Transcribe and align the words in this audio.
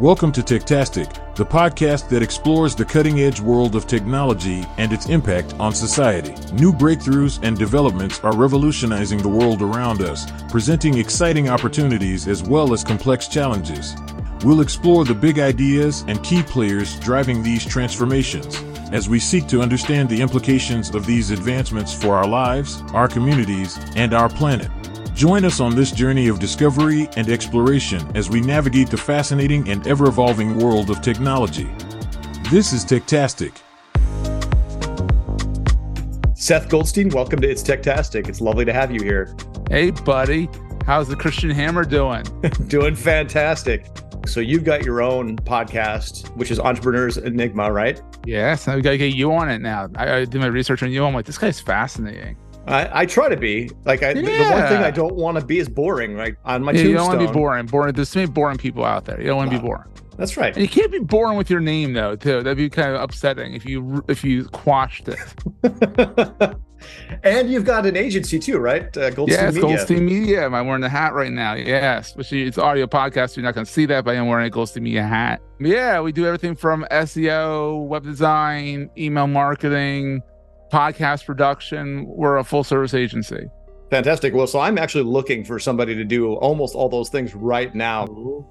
Welcome 0.00 0.32
to 0.32 0.40
Techtastic, 0.40 1.34
the 1.34 1.44
podcast 1.44 2.08
that 2.08 2.22
explores 2.22 2.74
the 2.74 2.86
cutting 2.86 3.20
edge 3.20 3.38
world 3.38 3.76
of 3.76 3.86
technology 3.86 4.64
and 4.78 4.94
its 4.94 5.10
impact 5.10 5.52
on 5.60 5.74
society. 5.74 6.32
New 6.54 6.72
breakthroughs 6.72 7.38
and 7.42 7.58
developments 7.58 8.18
are 8.20 8.34
revolutionizing 8.34 9.18
the 9.18 9.28
world 9.28 9.60
around 9.60 10.00
us, 10.00 10.24
presenting 10.48 10.96
exciting 10.96 11.50
opportunities 11.50 12.28
as 12.28 12.42
well 12.42 12.72
as 12.72 12.82
complex 12.82 13.28
challenges. 13.28 13.94
We'll 14.42 14.62
explore 14.62 15.04
the 15.04 15.14
big 15.14 15.38
ideas 15.38 16.02
and 16.08 16.24
key 16.24 16.42
players 16.44 16.98
driving 17.00 17.42
these 17.42 17.66
transformations 17.66 18.56
as 18.92 19.06
we 19.06 19.20
seek 19.20 19.46
to 19.48 19.60
understand 19.60 20.08
the 20.08 20.22
implications 20.22 20.94
of 20.94 21.04
these 21.04 21.30
advancements 21.30 21.92
for 21.92 22.16
our 22.16 22.26
lives, 22.26 22.82
our 22.94 23.06
communities, 23.06 23.78
and 23.96 24.14
our 24.14 24.30
planet. 24.30 24.70
Join 25.20 25.44
us 25.44 25.60
on 25.60 25.76
this 25.76 25.92
journey 25.92 26.28
of 26.28 26.38
discovery 26.38 27.06
and 27.14 27.28
exploration 27.28 28.10
as 28.16 28.30
we 28.30 28.40
navigate 28.40 28.88
the 28.88 28.96
fascinating 28.96 29.68
and 29.68 29.86
ever 29.86 30.06
evolving 30.06 30.56
world 30.56 30.88
of 30.88 31.02
technology. 31.02 31.68
This 32.50 32.72
is 32.72 32.86
Techtastic. 32.86 33.52
Seth 36.34 36.70
Goldstein, 36.70 37.10
welcome 37.10 37.38
to 37.42 37.50
It's 37.50 37.62
Techtastic. 37.62 38.30
It's 38.30 38.40
lovely 38.40 38.64
to 38.64 38.72
have 38.72 38.90
you 38.90 39.02
here. 39.02 39.36
Hey, 39.68 39.90
buddy. 39.90 40.48
How's 40.86 41.06
the 41.06 41.16
Christian 41.16 41.50
Hammer 41.50 41.84
doing? 41.84 42.24
doing 42.68 42.94
fantastic. 42.94 43.88
So, 44.26 44.40
you've 44.40 44.64
got 44.64 44.86
your 44.86 45.02
own 45.02 45.36
podcast, 45.36 46.34
which 46.34 46.50
is 46.50 46.58
Entrepreneurs 46.58 47.18
Enigma, 47.18 47.70
right? 47.70 48.00
Yes. 48.24 48.68
I've 48.68 48.82
got 48.82 48.92
to 48.92 48.98
get 48.98 49.14
you 49.14 49.34
on 49.34 49.50
it 49.50 49.60
now. 49.60 49.90
I, 49.96 50.20
I 50.20 50.24
did 50.24 50.40
my 50.40 50.46
research 50.46 50.82
on 50.82 50.90
you. 50.90 51.04
I'm 51.04 51.12
like, 51.12 51.26
this 51.26 51.36
guy's 51.36 51.60
fascinating. 51.60 52.38
I, 52.66 53.02
I 53.02 53.06
try 53.06 53.28
to 53.28 53.36
be 53.36 53.70
like 53.84 54.02
I, 54.02 54.12
yeah. 54.12 54.22
the 54.22 54.54
one 54.54 54.68
thing 54.68 54.82
I 54.82 54.90
don't 54.90 55.14
want 55.14 55.38
to 55.38 55.44
be 55.44 55.58
is 55.58 55.68
boring. 55.68 56.14
Right 56.14 56.36
on 56.44 56.62
my 56.62 56.72
yeah, 56.72 56.82
tombstone. 56.82 56.90
You 56.90 56.96
don't 56.96 57.08
want 57.08 57.20
to 57.20 57.26
be 57.26 57.32
boring. 57.32 57.66
Boring. 57.66 57.94
There's 57.94 58.10
too 58.10 58.20
many 58.20 58.30
boring 58.30 58.58
people 58.58 58.84
out 58.84 59.04
there. 59.04 59.20
You 59.20 59.28
don't 59.28 59.36
want 59.36 59.50
to 59.50 59.56
wow. 59.56 59.62
be 59.62 59.66
boring. 59.66 59.90
That's 60.16 60.36
right. 60.36 60.52
And 60.52 60.62
you 60.62 60.68
can't 60.68 60.92
be 60.92 60.98
boring 60.98 61.38
with 61.38 61.48
your 61.48 61.60
name 61.60 61.94
though. 61.94 62.14
Too. 62.14 62.42
That'd 62.42 62.58
be 62.58 62.68
kind 62.68 62.94
of 62.94 63.00
upsetting 63.00 63.54
if 63.54 63.64
you 63.64 64.04
if 64.08 64.22
you 64.22 64.44
quashed 64.46 65.08
it. 65.08 65.18
and 67.22 67.50
you've 67.50 67.64
got 67.64 67.86
an 67.86 67.96
agency 67.96 68.38
too, 68.38 68.58
right? 68.58 68.94
Uh, 68.96 69.10
Goldstein 69.10 69.44
yes, 69.44 69.54
Media. 69.54 69.62
Goldstein 69.62 70.04
Media. 70.04 70.44
Am 70.44 70.54
I'm 70.54 70.66
wearing 70.66 70.82
the 70.82 70.88
hat 70.88 71.14
right 71.14 71.32
now. 71.32 71.54
Yes, 71.54 72.08
especially 72.08 72.42
it's 72.42 72.58
audio 72.58 72.86
podcast. 72.86 73.30
So 73.30 73.40
you're 73.40 73.46
not 73.46 73.54
going 73.54 73.66
to 73.66 73.72
see 73.72 73.86
that, 73.86 74.04
but 74.04 74.16
I'm 74.16 74.28
wearing 74.28 74.46
a 74.46 74.50
Goldstein 74.50 74.82
Media 74.82 75.04
hat. 75.04 75.40
Yeah, 75.58 76.00
we 76.00 76.12
do 76.12 76.26
everything 76.26 76.54
from 76.54 76.86
SEO, 76.90 77.86
web 77.86 78.04
design, 78.04 78.90
email 78.98 79.26
marketing, 79.26 80.22
podcast 80.70 81.24
production. 81.24 82.06
We're 82.06 82.38
a 82.38 82.44
full 82.44 82.64
service 82.64 82.94
agency. 82.94 83.48
Fantastic. 83.90 84.34
Well, 84.34 84.46
so 84.46 84.60
I'm 84.60 84.78
actually 84.78 85.02
looking 85.02 85.44
for 85.44 85.58
somebody 85.58 85.96
to 85.96 86.04
do 86.04 86.34
almost 86.34 86.76
all 86.76 86.88
those 86.88 87.08
things 87.08 87.34
right 87.34 87.74
now. 87.74 88.06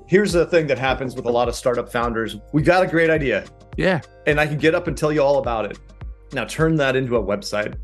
Here's 0.08 0.34
the 0.34 0.46
thing 0.46 0.68
that 0.68 0.78
happens 0.78 1.16
with 1.16 1.26
a 1.26 1.32
lot 1.32 1.48
of 1.48 1.56
startup 1.56 1.90
founders 1.90 2.38
we 2.52 2.62
got 2.62 2.84
a 2.84 2.88
great 2.88 3.10
idea. 3.10 3.46
Yeah. 3.78 4.02
And 4.28 4.40
I 4.40 4.46
can 4.46 4.58
get 4.58 4.76
up 4.76 4.88
and 4.88 4.98
tell 4.98 5.14
you 5.14 5.24
all 5.24 5.40
about 5.40 5.66
it. 5.66 5.80
Now 6.34 6.44
turn 6.44 6.76
that 6.76 6.98
into 6.98 7.16
a 7.16 7.24
website. 7.24 7.76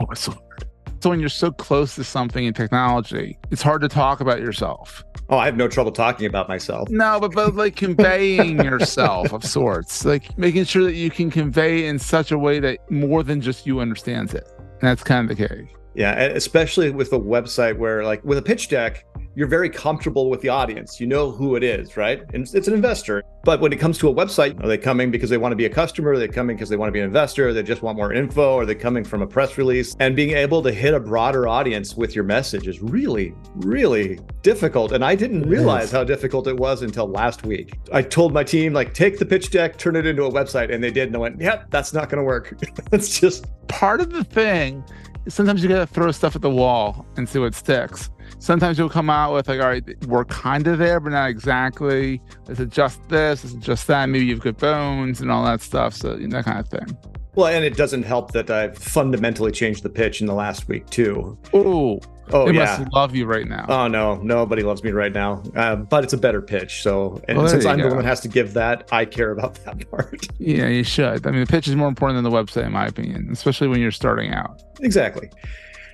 Oh, 0.00 0.06
it's 0.10 0.20
so 0.20 0.32
hard. 0.32 0.69
So 1.02 1.08
when 1.08 1.18
you're 1.18 1.30
so 1.30 1.50
close 1.50 1.94
to 1.94 2.04
something 2.04 2.44
in 2.44 2.52
technology, 2.52 3.38
it's 3.50 3.62
hard 3.62 3.80
to 3.80 3.88
talk 3.88 4.20
about 4.20 4.40
yourself. 4.40 5.02
Oh, 5.30 5.38
I 5.38 5.46
have 5.46 5.56
no 5.56 5.66
trouble 5.66 5.92
talking 5.92 6.26
about 6.26 6.46
myself. 6.48 6.90
No, 6.90 7.18
but 7.18 7.32
but 7.32 7.54
like 7.54 7.76
conveying 7.76 8.60
yourself 8.64 9.32
of 9.32 9.42
sorts, 9.42 10.04
like 10.04 10.36
making 10.36 10.64
sure 10.64 10.84
that 10.84 10.94
you 10.94 11.10
can 11.10 11.30
convey 11.30 11.86
in 11.86 11.98
such 11.98 12.32
a 12.32 12.38
way 12.38 12.60
that 12.60 12.90
more 12.90 13.22
than 13.22 13.40
just 13.40 13.66
you 13.66 13.80
understands 13.80 14.34
it. 14.34 14.46
And 14.58 14.88
that's 14.88 15.02
kind 15.02 15.30
of 15.30 15.36
the 15.36 15.48
key. 15.48 15.74
Yeah, 15.94 16.12
especially 16.20 16.90
with 16.90 17.12
a 17.12 17.18
website 17.18 17.76
where, 17.76 18.04
like, 18.04 18.24
with 18.24 18.38
a 18.38 18.42
pitch 18.42 18.68
deck, 18.68 19.04
you're 19.40 19.48
very 19.48 19.70
comfortable 19.70 20.28
with 20.28 20.42
the 20.42 20.50
audience. 20.50 21.00
You 21.00 21.06
know 21.06 21.30
who 21.30 21.56
it 21.56 21.64
is, 21.64 21.96
right? 21.96 22.22
And 22.34 22.46
it's 22.52 22.68
an 22.68 22.74
investor. 22.74 23.22
But 23.42 23.62
when 23.62 23.72
it 23.72 23.80
comes 23.80 23.96
to 24.00 24.10
a 24.10 24.14
website, 24.14 24.62
are 24.62 24.68
they 24.68 24.76
coming 24.76 25.10
because 25.10 25.30
they 25.30 25.38
want 25.38 25.52
to 25.52 25.56
be 25.56 25.64
a 25.64 25.70
customer? 25.70 26.10
Are 26.10 26.18
they 26.18 26.28
coming 26.28 26.56
because 26.56 26.68
they 26.68 26.76
want 26.76 26.88
to 26.88 26.92
be 26.92 27.00
an 27.00 27.06
investor? 27.06 27.48
Or 27.48 27.54
they 27.54 27.62
just 27.62 27.80
want 27.80 27.96
more 27.96 28.12
info? 28.12 28.58
Are 28.58 28.66
they 28.66 28.74
coming 28.74 29.02
from 29.02 29.22
a 29.22 29.26
press 29.26 29.56
release? 29.56 29.96
And 29.98 30.14
being 30.14 30.32
able 30.32 30.62
to 30.64 30.70
hit 30.70 30.92
a 30.92 31.00
broader 31.00 31.48
audience 31.48 31.94
with 31.94 32.14
your 32.14 32.22
message 32.22 32.68
is 32.68 32.82
really, 32.82 33.32
really 33.54 34.20
difficult. 34.42 34.92
And 34.92 35.02
I 35.02 35.14
didn't 35.14 35.48
realize 35.48 35.90
how 35.90 36.04
difficult 36.04 36.46
it 36.46 36.58
was 36.58 36.82
until 36.82 37.06
last 37.06 37.42
week. 37.42 37.78
I 37.94 38.02
told 38.02 38.34
my 38.34 38.44
team, 38.44 38.74
like, 38.74 38.92
take 38.92 39.18
the 39.18 39.24
pitch 39.24 39.50
deck, 39.50 39.78
turn 39.78 39.96
it 39.96 40.04
into 40.04 40.24
a 40.24 40.30
website. 40.30 40.70
And 40.70 40.84
they 40.84 40.90
did. 40.90 41.06
And 41.06 41.16
I 41.16 41.18
went, 41.18 41.40
yeah, 41.40 41.62
that's 41.70 41.94
not 41.94 42.10
going 42.10 42.18
to 42.18 42.24
work. 42.24 42.52
it's 42.92 43.18
just 43.18 43.46
part 43.68 44.02
of 44.02 44.12
the 44.12 44.22
thing. 44.22 44.84
Sometimes 45.28 45.62
you 45.62 45.70
got 45.70 45.78
to 45.78 45.86
throw 45.86 46.10
stuff 46.12 46.36
at 46.36 46.42
the 46.42 46.50
wall 46.50 47.06
and 47.16 47.26
see 47.26 47.38
what 47.38 47.54
sticks 47.54 48.10
sometimes 48.38 48.78
you'll 48.78 48.88
come 48.88 49.10
out 49.10 49.32
with 49.34 49.48
like, 49.48 49.60
all 49.60 49.68
right, 49.68 50.06
we're 50.06 50.24
kind 50.24 50.66
of 50.66 50.78
there, 50.78 51.00
but 51.00 51.10
not 51.10 51.28
exactly. 51.30 52.20
Let's 52.46 52.60
adjust 52.60 53.00
this, 53.08 53.44
let's 53.44 53.54
adjust 53.56 53.86
that. 53.88 54.08
Maybe 54.08 54.26
you've 54.26 54.40
got 54.40 54.58
bones 54.58 55.20
and 55.20 55.30
all 55.30 55.44
that 55.44 55.60
stuff. 55.60 55.94
So 55.94 56.16
you 56.16 56.28
know, 56.28 56.38
that 56.38 56.44
kind 56.44 56.58
of 56.58 56.68
thing. 56.68 56.96
Well, 57.34 57.46
and 57.46 57.64
it 57.64 57.76
doesn't 57.76 58.02
help 58.02 58.32
that 58.32 58.50
I've 58.50 58.76
fundamentally 58.76 59.52
changed 59.52 59.82
the 59.82 59.88
pitch 59.88 60.20
in 60.20 60.26
the 60.26 60.34
last 60.34 60.68
week 60.68 60.88
too. 60.90 61.38
Oh, 61.54 62.00
oh 62.32 62.46
they 62.46 62.54
yeah. 62.54 62.78
must 62.78 62.92
love 62.92 63.14
you 63.14 63.24
right 63.24 63.46
now. 63.46 63.66
Oh 63.68 63.86
no, 63.86 64.16
nobody 64.16 64.62
loves 64.62 64.82
me 64.82 64.90
right 64.90 65.12
now. 65.12 65.42
Uh, 65.54 65.76
but 65.76 66.02
it's 66.02 66.12
a 66.12 66.18
better 66.18 66.42
pitch. 66.42 66.82
So, 66.82 67.22
and 67.28 67.38
well, 67.38 67.48
since 67.48 67.64
I'm 67.64 67.78
go. 67.78 67.84
the 67.84 67.94
one 67.94 67.98
that 67.98 68.08
has 68.08 68.20
to 68.20 68.28
give 68.28 68.54
that, 68.54 68.88
I 68.90 69.04
care 69.04 69.30
about 69.30 69.54
that 69.64 69.88
part. 69.90 70.26
Yeah, 70.38 70.66
you 70.66 70.82
should. 70.82 71.24
I 71.26 71.30
mean, 71.30 71.40
the 71.40 71.46
pitch 71.46 71.68
is 71.68 71.76
more 71.76 71.88
important 71.88 72.16
than 72.16 72.30
the 72.30 72.36
website, 72.36 72.66
in 72.66 72.72
my 72.72 72.86
opinion, 72.86 73.28
especially 73.30 73.68
when 73.68 73.80
you're 73.80 73.92
starting 73.92 74.32
out. 74.34 74.62
Exactly. 74.80 75.30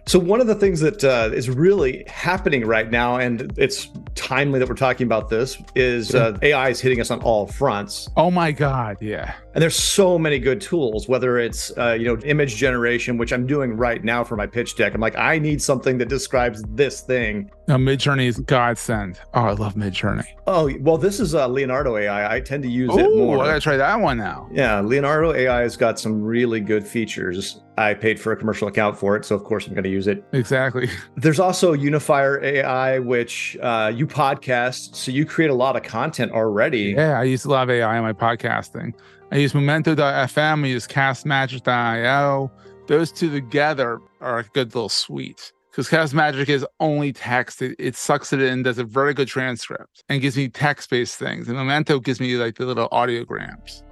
So 0.09 0.21
one 0.21 0.41
of 0.41 0.47
the 0.47 0.55
things 0.55 0.79
that 0.81 1.03
uh, 1.03 1.31
is 1.35 1.51
really 1.51 2.05
happening 2.07 2.65
right 2.65 2.89
now, 2.89 3.17
and 3.17 3.53
it's 3.59 3.89
timely 4.15 4.61
that 4.61 4.69
we're 4.69 4.77
talking 4.77 5.05
about 5.05 5.29
this, 5.29 5.61
is 5.75 6.15
uh, 6.15 6.39
AI 6.43 6.69
is 6.69 6.81
hitting 6.81 7.01
us 7.01 7.11
on 7.11 7.21
all 7.23 7.49
fronts. 7.49 8.09
Oh 8.17 8.31
my 8.31 8.53
God, 8.53 8.99
yeah. 9.01 9.35
And 9.55 9.61
there's 9.61 9.75
so 9.75 10.17
many 10.17 10.39
good 10.39 10.61
tools, 10.61 11.09
whether 11.09 11.41
it's 11.41 11.77
uh, 11.77 11.97
you 11.99 12.05
know 12.05 12.23
image 12.23 12.55
generation, 12.55 13.19
which 13.19 13.33
I'm 13.33 13.49
doing 13.49 13.73
right 13.73 14.05
now 14.05 14.23
for 14.23 14.37
my 14.37 14.47
pitch 14.47 14.77
deck. 14.77 14.95
I'm 14.95 15.01
like, 15.01 15.19
I 15.19 15.41
need 15.41 15.61
something 15.61 15.99
that 15.99 16.09
describes 16.09 16.63
this 16.69 17.01
thing. 17.01 17.51
Now, 17.67 17.77
Midjourney 17.77 18.27
is 18.27 18.39
godsend. 18.39 19.19
Oh, 19.35 19.43
I 19.43 19.53
love 19.55 19.75
Midjourney. 19.75 20.27
Oh 20.47 20.73
well, 20.83 20.99
this 20.99 21.19
is 21.19 21.35
uh, 21.35 21.49
Leonardo 21.49 21.97
AI. 21.97 22.37
I 22.37 22.39
tend 22.39 22.63
to 22.63 22.71
use 22.71 22.95
Ooh, 22.95 22.99
it 23.01 23.17
more. 23.17 23.43
I 23.43 23.49
gotta 23.49 23.61
try 23.61 23.77
that 23.77 23.99
one 23.99 24.19
now. 24.19 24.49
Yeah, 24.53 24.79
Leonardo 24.83 25.33
AI 25.33 25.63
has 25.63 25.77
got 25.77 25.99
some 25.99 26.23
really 26.23 26.61
good 26.61 26.87
features. 26.87 27.61
I 27.79 27.95
paid 27.95 28.19
for 28.19 28.33
a 28.33 28.37
commercial 28.37 28.69
account 28.69 28.99
for 28.99 29.17
it, 29.17 29.25
so 29.25 29.35
of 29.35 29.45
course 29.45 29.67
I'm 29.67 29.75
going 29.75 29.85
to 29.85 29.91
use 29.91 30.07
it. 30.07 30.25
Exactly. 30.33 30.89
There's 31.17 31.41
also 31.41 31.75
Unifire 31.75 32.43
AI, 32.43 32.99
which 32.99 33.57
uh, 33.63 33.93
you 33.95 34.07
podcast, 34.07 34.95
so 34.95 35.11
you 35.11 35.27
create 35.27 35.51
a 35.51 35.55
lot 35.55 35.77
of 35.77 35.83
content 35.83 36.33
already. 36.33 36.95
Yeah, 36.97 37.21
I 37.21 37.25
use 37.25 37.45
a 37.45 37.51
lot 37.51 37.65
of 37.65 37.71
AI 37.71 37.97
in 37.97 38.03
my 38.03 38.13
podcasting. 38.13 38.95
I 39.31 39.37
use 39.37 39.55
Memento.fm. 39.55 40.65
I 40.65 40.67
use 40.67 40.87
Castmagic.io. 40.87 42.51
Those 42.87 43.13
two 43.13 43.31
together 43.31 44.01
are 44.21 44.39
a 44.39 44.45
good 44.45 44.75
little 44.75 44.89
suite 44.89 45.53
because 45.71 45.91
Castmagic 45.91 46.49
is 46.49 46.65
only 46.81 47.13
text. 47.13 47.61
It, 47.61 47.77
it, 47.79 47.97
sucks 47.97 48.33
it 48.33 48.41
in, 48.41 48.63
does 48.63 48.79
a 48.79 48.85
very 48.85 49.13
good 49.13 49.29
transcript, 49.29 50.05
and 50.09 50.23
gives 50.23 50.37
me 50.37 50.49
text-based 50.49 51.19
things. 51.19 51.49
And 51.49 51.59
Memento 51.59 52.01
gives 52.01 52.21
me 52.21 52.37
like 52.37 52.57
the 52.57 52.65
little 52.65 52.89
audiograms. 52.91 53.83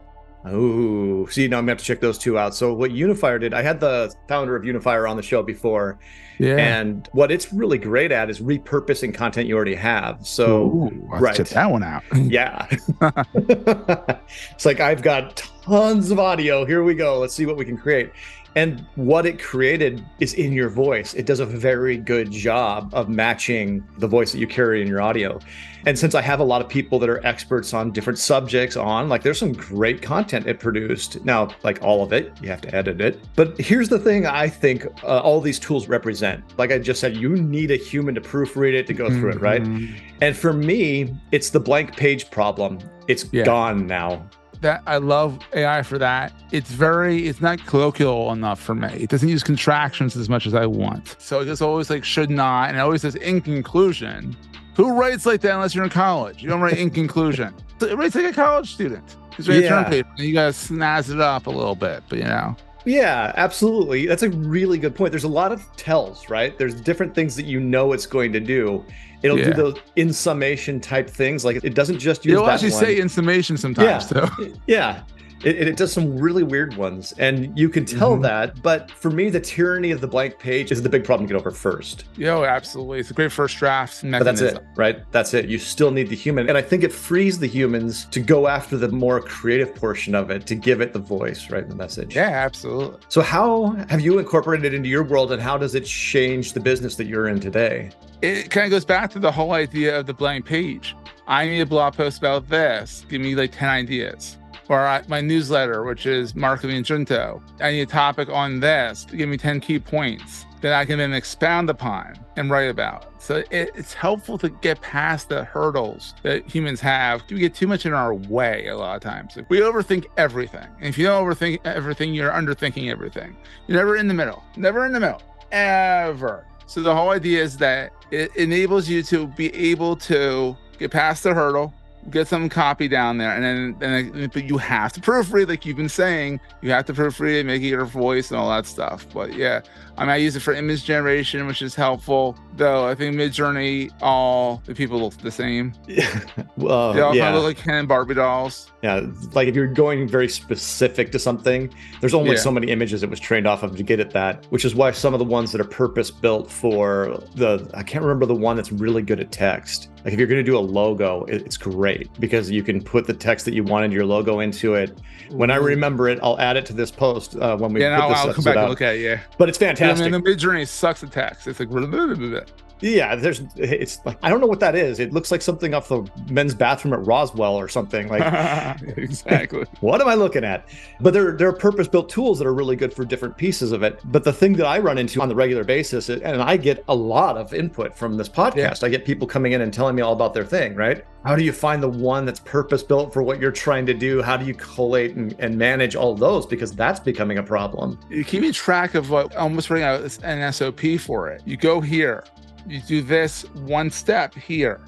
Oh, 0.47 1.27
see, 1.27 1.49
now 1.49 1.59
I'm 1.59 1.63
gonna 1.63 1.73
have 1.73 1.79
to 1.79 1.85
check 1.85 2.01
those 2.01 2.19
two 2.19 2.39
out. 2.39 2.55
So 2.55 2.75
what 2.75 2.91
Unifire 2.91 3.41
did, 3.41 3.55
I 3.55 3.63
had 3.63 3.81
the 3.81 4.15
founder 4.29 4.55
of 4.55 4.63
Unifire 4.63 5.09
on 5.09 5.17
the 5.17 5.23
show 5.23 5.43
before. 5.43 5.99
Yeah. 6.39 6.57
And 6.57 7.09
what 7.13 7.31
it's 7.31 7.53
really 7.53 7.79
great 7.79 8.13
at 8.13 8.29
is 8.29 8.41
repurposing 8.41 9.15
content 9.15 9.49
you 9.49 9.57
already 9.57 9.75
have. 9.75 10.27
So 10.27 10.67
Ooh, 10.67 11.09
right. 11.09 11.35
check 11.35 11.49
that 11.49 11.71
one 11.71 11.83
out. 11.83 12.03
yeah. 12.15 12.67
it's 13.35 14.67
like 14.67 14.81
I've 14.81 15.01
got 15.01 15.37
tons 15.63 16.11
of 16.11 16.19
audio. 16.19 16.67
Here 16.67 16.83
we 16.83 16.95
go. 16.95 17.19
Let's 17.19 17.35
see 17.35 17.47
what 17.47 17.57
we 17.57 17.65
can 17.65 17.79
create. 17.79 18.11
And 18.57 18.87
what 18.95 19.27
it 19.27 19.43
created 19.43 20.05
is 20.21 20.35
in 20.35 20.53
your 20.53 20.69
voice. 20.69 21.15
It 21.15 21.27
does 21.27 21.41
a 21.41 21.47
very 21.47 21.97
good 21.97 22.31
job 22.31 22.91
of 22.93 23.09
matching 23.09 23.87
the 23.99 24.07
voice 24.07 24.33
that 24.33 24.39
you 24.39 24.47
carry 24.47 24.81
in 24.81 24.87
your 24.87 25.01
audio. 25.01 25.41
And 25.87 25.99
since 25.99 26.15
I 26.15 26.23
have 26.23 26.41
a 26.41 26.45
lot 26.45 26.63
of 26.63 26.69
people 26.69 26.99
that 27.01 27.11
are 27.11 27.25
experts 27.27 27.75
on 27.75 27.91
different 27.91 28.19
subjects 28.19 28.77
on, 28.77 29.09
like 29.09 29.23
there's 29.23 29.39
some 29.39 29.53
great 29.53 30.01
content 30.01 30.47
it 30.47 30.59
produced. 30.61 31.23
Now, 31.25 31.51
like 31.63 31.83
all 31.83 32.03
of 32.03 32.13
it, 32.13 32.33
you 32.41 32.49
have 32.49 32.61
to 32.63 32.75
edit 32.75 33.01
it. 33.01 33.21
But 33.35 33.59
here's 33.61 33.89
the 33.89 33.99
thing 33.99 34.25
I 34.25 34.49
think 34.49 34.87
uh, 35.03 35.19
all 35.19 35.41
these 35.41 35.59
tools 35.59 35.89
represent. 35.89 36.43
Like 36.59 36.71
I 36.73 36.79
just 36.79 37.01
said, 37.01 37.17
you 37.17 37.37
need 37.37 37.71
a 37.71 37.77
human 37.77 38.15
to 38.15 38.21
proofread 38.21 38.73
it 38.75 38.87
to 38.87 38.95
go 38.95 39.09
through 39.09 39.33
mm-hmm. 39.33 39.39
it, 39.39 39.43
right? 39.43 39.63
Mm-hmm. 39.63 39.97
And 40.23 40.37
for 40.37 40.53
me, 40.53 41.15
it's 41.33 41.51
the 41.51 41.61
blank 41.61 41.97
page 41.97 42.31
problem. 42.31 42.79
It's 43.09 43.27
yeah. 43.33 43.45
gone 43.45 43.87
now 43.87 44.27
that 44.65 44.83
I 44.87 44.97
love 44.97 45.39
AI 45.53 45.83
for 45.83 45.99
that. 45.99 46.33
It's 46.51 46.71
very, 46.71 47.29
it's 47.29 47.41
not 47.41 47.65
colloquial 47.67 48.33
enough 48.33 48.61
for 48.61 48.75
me. 48.75 48.89
It 48.95 49.11
doesn't 49.11 49.29
use 49.29 49.43
contractions 49.43 50.17
as 50.17 50.29
much 50.29 50.47
as 50.47 50.55
I 50.55 50.67
want. 50.67 51.17
So 51.19 51.41
it 51.41 51.45
just 51.45 51.63
always 51.63 51.91
like 51.91 52.05
should 52.05 52.31
not, 52.31 52.71
and 52.71 52.79
it 52.79 52.81
always 52.81 53.03
says 53.03 53.15
in 53.15 53.41
conclusion. 53.41 54.37
Who 54.75 54.99
writes 54.99 55.25
like 55.25 55.41
that 55.43 55.55
unless 55.55 55.75
you're 55.75 55.85
in 55.85 55.91
college? 55.91 56.43
You 56.43 56.49
don't 56.49 56.61
write 56.61 56.79
in 56.79 56.91
conclusion. 56.91 57.55
It 57.81 57.99
writes 57.99 58.15
like 58.15 58.25
a 58.25 58.33
college 58.33 58.73
student. 58.73 59.17
It's 59.37 59.47
writing 59.47 59.65
yeah. 59.65 59.69
term 59.69 59.85
paper. 59.85 60.09
And 60.17 60.27
you 60.27 60.33
gotta 60.33 60.53
snazz 60.53 61.13
it 61.13 61.21
up 61.21 61.47
a 61.47 61.51
little 61.51 61.75
bit, 61.75 62.03
but 62.09 62.19
you 62.19 62.25
know. 62.25 62.57
Yeah, 62.87 63.33
absolutely. 63.37 64.07
That's 64.07 64.23
a 64.23 64.31
really 64.31 64.79
good 64.79 64.95
point. 64.95 65.11
There's 65.11 65.25
a 65.25 65.29
lot 65.29 65.53
of 65.53 65.65
tells, 65.77 66.31
right? 66.31 66.57
There's 66.57 66.75
different 66.75 67.15
things 67.15 67.37
that 67.37 67.45
you 67.45 67.61
know 67.61 67.93
it's 67.93 68.07
going 68.07 68.33
to 68.33 68.41
do. 68.41 68.85
It'll 69.25 69.39
Yeah. 69.39 69.47
do 69.47 69.53
those 69.55 69.77
in 69.97 70.13
summation 70.13 70.79
type 70.81 71.09
things. 71.11 71.45
Like 71.45 71.65
it 71.65 71.75
doesn't 71.75 71.99
just 71.99 72.25
use 72.25 72.39
that 72.39 72.49
actually 72.49 72.71
one. 72.73 72.81
say 72.85 72.99
in 73.01 73.09
summation 73.09 73.57
sometimes. 73.57 73.87
Yeah. 73.89 73.99
So 73.99 74.29
Yeah. 74.67 75.01
It, 75.43 75.69
it- 75.69 75.77
does 75.77 75.93
some 75.93 76.17
really 76.17 76.43
weird 76.43 76.75
ones, 76.79 77.13
and 77.19 77.59
you 77.59 77.69
can 77.69 77.85
tell 77.85 78.17
Mhm. 78.17 78.23
that. 78.23 78.63
But 78.63 78.91
for 78.91 79.11
me, 79.11 79.29
the 79.29 79.41
tyranny 79.41 79.91
of 79.91 80.01
the 80.01 80.07
blank 80.07 80.39
page 80.39 80.73
is 80.73 80.81
the 80.81 80.89
big 80.89 81.05
problem 81.05 81.29
to 81.29 81.35
get 81.35 81.39
over 81.39 81.51
first. 81.51 82.05
yo, 82.17 82.45
absolutely. 82.45 83.01
It's 83.01 83.11
a 83.11 83.15
great 83.15 83.31
first 83.31 83.59
draft 83.59 84.03
Mechanism. 84.05 84.47
But 84.47 84.53
that's 84.55 84.59
it, 84.59 84.65
right? 84.77 85.13
That's 85.13 85.35
it. 85.35 85.47
You 85.51 85.59
still 85.59 85.91
need 85.91 86.09
the 86.09 86.17
human, 86.17 86.49
and 86.49 86.57
I 86.57 86.63
think 86.63 86.83
it 86.83 86.93
frees 86.93 87.39
the 87.41 87.47
humans 87.47 88.07
to 88.13 88.21
go 88.21 88.47
after 88.49 88.79
the 88.79 88.89
more 88.89 89.21
creative 89.21 89.75
portion 89.75 90.15
of 90.15 90.31
it 90.31 90.47
to 90.47 90.55
give 90.55 90.81
it 90.81 90.95
the 90.95 90.99
voice, 90.99 91.51
right? 91.51 91.69
The 91.69 91.75
message. 91.77 92.17
Yeah, 92.17 92.31
absolutely. 92.31 93.01
So, 93.11 93.21
how 93.21 93.77
have 93.91 94.01
you 94.01 94.19
incorporated 94.19 94.73
it 94.73 94.75
into 94.75 94.89
your 94.89 95.03
world, 95.05 95.31
and 95.31 95.43
how 95.43 95.59
does 95.59 95.75
it 95.75 95.85
change 95.85 96.55
the 96.55 96.61
business 96.61 96.95
that 96.97 97.07
you're 97.07 97.29
in 97.29 97.39
today? 97.39 97.91
It 98.25 98.51
kind 98.51 98.65
of 98.65 98.71
goes 98.71 98.87
back 98.87 99.11
to 99.11 99.19
the 99.19 99.31
whole 99.31 99.53
idea 99.53 99.99
of 99.99 100.07
the 100.07 100.15
blank 100.15 100.47
page. 100.47 100.97
I 101.27 101.47
need 101.47 101.61
a 101.61 101.67
blog 101.67 101.95
post 101.95 102.19
about 102.19 102.49
this. 102.49 103.05
Give 103.11 103.21
me 103.21 103.35
like 103.35 103.53
10 103.53 103.69
ideas. 103.69 104.39
Or 104.71 105.03
my 105.09 105.21
newsletter, 105.21 105.85
which 105.85 106.07
is 106.07 106.35
Marketing 106.35 106.83
Junto. 106.83 107.43
I 107.61 107.73
need 107.73 107.83
a 107.83 107.87
topic 107.87 108.31
on 108.31 108.61
this. 108.61 109.05
Give 109.05 109.29
me 109.29 109.37
10 109.37 109.61
key 109.61 109.79
points 109.79 110.47
that 110.63 110.73
I 110.73 110.87
can 110.87 110.97
then 110.97 111.13
expound 111.13 111.69
upon 111.69 112.15
and 112.37 112.49
write 112.49 112.71
about. 112.71 113.21
So 113.23 113.43
it, 113.51 113.73
it's 113.75 113.93
helpful 113.93 114.39
to 114.39 114.49
get 114.49 114.81
past 114.81 115.29
the 115.29 115.45
hurdles 115.45 116.15
that 116.23 116.49
humans 116.49 116.81
have. 116.81 117.23
We 117.29 117.41
get 117.41 117.55
too 117.55 117.67
much 117.67 117.85
in 117.85 117.93
our 117.93 118.15
way 118.15 118.69
a 118.69 118.77
lot 118.79 118.97
of 118.97 119.03
times. 119.03 119.37
We 119.51 119.61
overthink 119.61 120.07
everything. 120.17 120.67
And 120.79 120.89
if 120.89 120.97
you 120.97 121.05
don't 121.05 121.23
overthink 121.23 121.59
everything, 121.67 122.15
you're 122.15 122.31
underthinking 122.31 122.91
everything. 122.91 123.37
You're 123.67 123.77
never 123.77 123.97
in 123.97 124.09
the 124.09 124.15
middle. 124.15 124.43
Never 124.57 124.87
in 124.87 124.93
the 124.93 125.01
middle. 125.01 125.21
Ever. 125.53 126.47
So 126.67 126.83
the 126.83 126.95
whole 126.95 127.11
idea 127.11 127.43
is 127.43 127.57
that 127.59 127.93
it 128.11 128.35
enables 128.37 128.89
you 128.89 129.03
to 129.05 129.27
be 129.27 129.55
able 129.55 129.97
to 129.97 130.57
get 130.79 130.91
past 130.91 131.23
the 131.23 131.35
hurdle, 131.35 131.73
get 132.11 132.29
some 132.29 132.49
copy 132.49 132.89
down 132.89 133.19
there, 133.19 133.31
and 133.35 133.45
then, 133.81 134.11
then 134.13 134.31
but 134.33 134.45
you 134.45 134.59
have 134.59 134.93
to 134.95 135.01
proofread, 135.01 135.49
like 135.49 135.65
you've 135.65 135.77
been 135.77 135.89
saying. 135.89 136.41
You 136.63 136.71
have 136.71 136.85
to 136.87 136.93
proofread 136.95 137.41
it, 137.41 137.47
make 137.47 137.63
it 137.63 137.67
your 137.69 137.85
voice 137.85 138.31
and 138.31 138.39
all 138.39 138.49
that 138.51 138.67
stuff. 138.67 139.07
But 139.13 139.35
yeah, 139.35 139.61
I 139.97 140.03
mean, 140.03 140.11
I 140.11 140.17
use 140.17 140.37
it 140.37 140.41
for 140.41 140.53
image 140.55 140.85
generation, 140.85 141.47
which 141.47 141.63
is 141.63 141.75
helpful. 141.75 142.37
Though 142.57 142.87
I 142.87 142.95
think 142.95 143.17
Midjourney, 143.17 143.91
all 144.01 144.63
the 144.65 144.75
people 144.75 145.01
look 145.01 145.17
the 145.19 145.31
same. 145.31 145.73
well, 146.57 146.93
They 146.93 147.01
all 147.01 147.11
kind 147.11 147.17
yeah, 147.17 147.29
of 147.31 147.35
look 147.37 147.45
like 147.45 147.57
Ken 147.57 147.75
and 147.75 147.89
Barbie 147.89 148.15
dolls. 148.15 148.71
yeah. 148.83 149.01
Like 149.33 149.49
if 149.49 149.55
you're 149.55 149.67
going 149.67 150.07
very 150.09 150.29
specific 150.29 151.11
to 151.13 151.19
something, 151.19 151.73
there's 152.01 152.15
only 152.15 152.33
Yeah. 152.33 152.37
so 152.41 152.51
many 152.51 152.69
images 152.71 153.03
it 153.03 153.11
was 153.11 153.21
trained 153.21 153.47
off 153.47 153.63
of 153.63 153.77
to 153.77 153.83
get 153.83 153.99
at 154.01 154.11
that. 154.13 154.47
Which 154.51 154.65
is 154.65 154.75
why 154.75 154.91
some 154.93 155.15
of 155.15 155.19
the 155.19 155.25
ones 155.25 155.53
that 155.53 155.61
are 155.61 155.65
purpose 155.65 156.11
built 156.11 156.51
for 156.51 157.21
the 157.35 157.69
I 157.75 157.83
can't 157.83 158.03
remember 158.05 158.27
the 158.27 158.35
one 158.35 158.57
that's 158.57 158.71
really 158.73 159.03
good 159.03 159.21
at 159.21 159.33
text. 159.33 159.89
Like 160.05 160.13
if 160.13 160.19
you're 160.19 160.29
going 160.29 160.45
to 160.45 160.51
do 160.51 160.59
a 160.59 160.61
logo, 160.61 161.25
it's 161.25 161.57
great 161.57 162.11
because 162.21 162.51
you 162.51 162.63
can 162.63 162.83
put 162.83 163.07
the 163.07 163.15
text 163.15 163.47
that 163.47 163.55
you 163.55 163.65
wanted 163.65 163.91
your 163.91 164.05
logo 164.05 164.41
into 164.41 164.75
it. 164.75 164.99
When 165.31 165.51
I 165.51 165.57
remember 165.57 166.09
it, 166.11 166.19
I'll 166.23 166.39
add 166.39 166.59
it 166.59 166.67
to 166.67 166.75
this 166.75 166.91
post 166.91 167.37
uh, 167.37 167.57
when 167.57 167.73
we 167.73 167.81
yeah, 167.81 167.99
put 168.01 168.09
this 168.09 168.19
I'll 168.19 168.35
come 168.35 168.45
back 168.45 168.57
and 168.57 168.69
look 168.69 168.83
at 168.83 168.97
it. 168.97 169.01
Yeah, 169.01 169.21
But 169.39 169.49
it's 169.49 169.57
I 169.63 169.67
fantastic. 169.67 170.13
mean, 170.13 170.23
the 170.23 170.31
Midjourney 170.31 170.69
sucks 170.69 171.03
at 171.03 171.11
text. 171.11 171.47
It's 171.47 171.59
like 171.59 171.71
Yeah, 172.81 173.15
there's 173.15 173.43
it's 173.57 174.05
like 174.05 174.19
I 174.23 174.29
don't 174.29 174.41
know 174.41 174.47
what 174.47 174.61
that 174.61 174.75
is. 174.75 174.99
It 175.01 175.13
looks 175.13 175.31
like 175.31 175.43
something 175.43 175.75
off 175.75 175.89
the 175.89 176.09
men's 176.29 176.55
bathroom 176.55 176.93
at 176.95 177.07
Roswell 177.07 177.57
or 177.57 177.69
something. 177.69 178.09
Like 178.09 178.23
exactly. 178.97 179.65
what 179.81 180.01
am 180.01 180.09
I 180.09 180.15
looking 180.15 180.45
at? 180.45 180.69
But 181.01 181.15
there 181.15 181.33
there 181.33 181.49
are 181.49 181.53
purpose-built 181.53 182.09
tools 182.09 182.39
that 182.39 182.47
are 182.47 182.55
really 182.55 182.77
good 182.77 182.93
for 182.93 183.05
different 183.05 183.37
pieces 183.37 183.73
of 183.73 183.83
it. 183.83 184.01
But 184.05 184.25
the 184.25 184.33
thing 184.33 184.55
that 184.55 184.67
I 184.67 184.79
run 184.79 184.99
into 184.99 185.21
on 185.23 185.29
the 185.29 185.35
regular 185.35 185.65
basis, 185.65 186.09
and 186.09 186.43
I 186.43 186.57
get 186.57 186.85
a 186.89 186.95
lot 186.95 187.37
of 187.37 187.55
input 187.55 187.97
from 187.97 188.17
this 188.17 188.29
podcast. 188.29 188.85
I 188.85 188.89
get 188.89 189.05
people 189.05 189.27
coming 189.27 189.53
in 189.53 189.61
and 189.61 189.73
telling 189.73 189.95
me 189.95 190.03
all 190.03 190.13
about 190.13 190.35
their 190.35 190.45
thing, 190.45 190.75
right? 190.75 191.05
How 191.25 191.35
do 191.37 191.43
you 191.43 191.53
find 191.53 191.83
the 191.83 191.89
one 191.89 192.27
that's 192.27 192.41
purpose-built 192.41 193.13
for 193.13 193.23
what 193.23 193.41
you're 193.41 193.51
trying 193.51 193.87
to 193.87 193.95
do? 193.95 194.21
How 194.21 194.37
do 194.37 194.45
you 194.45 194.55
collate 194.55 195.15
and, 195.15 195.35
and 195.39 195.57
manage 195.57 195.97
all 195.97 196.15
those? 196.15 196.45
Because 196.45 196.73
that's 196.73 197.01
becoming 197.01 197.39
a 197.39 197.43
problem. 197.43 197.99
You're 198.11 198.25
keeping 198.25 198.53
track 198.53 198.95
of 198.95 199.11
what 199.11 199.35
almost 199.37 199.71
writing 199.71 199.85
out 199.85 200.19
an 200.23 200.53
SOP 200.53 201.01
for 201.01 201.31
it. 201.31 201.43
You 201.47 201.57
go 201.57 201.81
here, 201.81 202.25
you 202.67 202.81
do 202.81 203.03
this 203.03 203.43
one 203.55 203.91
step 203.91 204.35
here, 204.35 204.81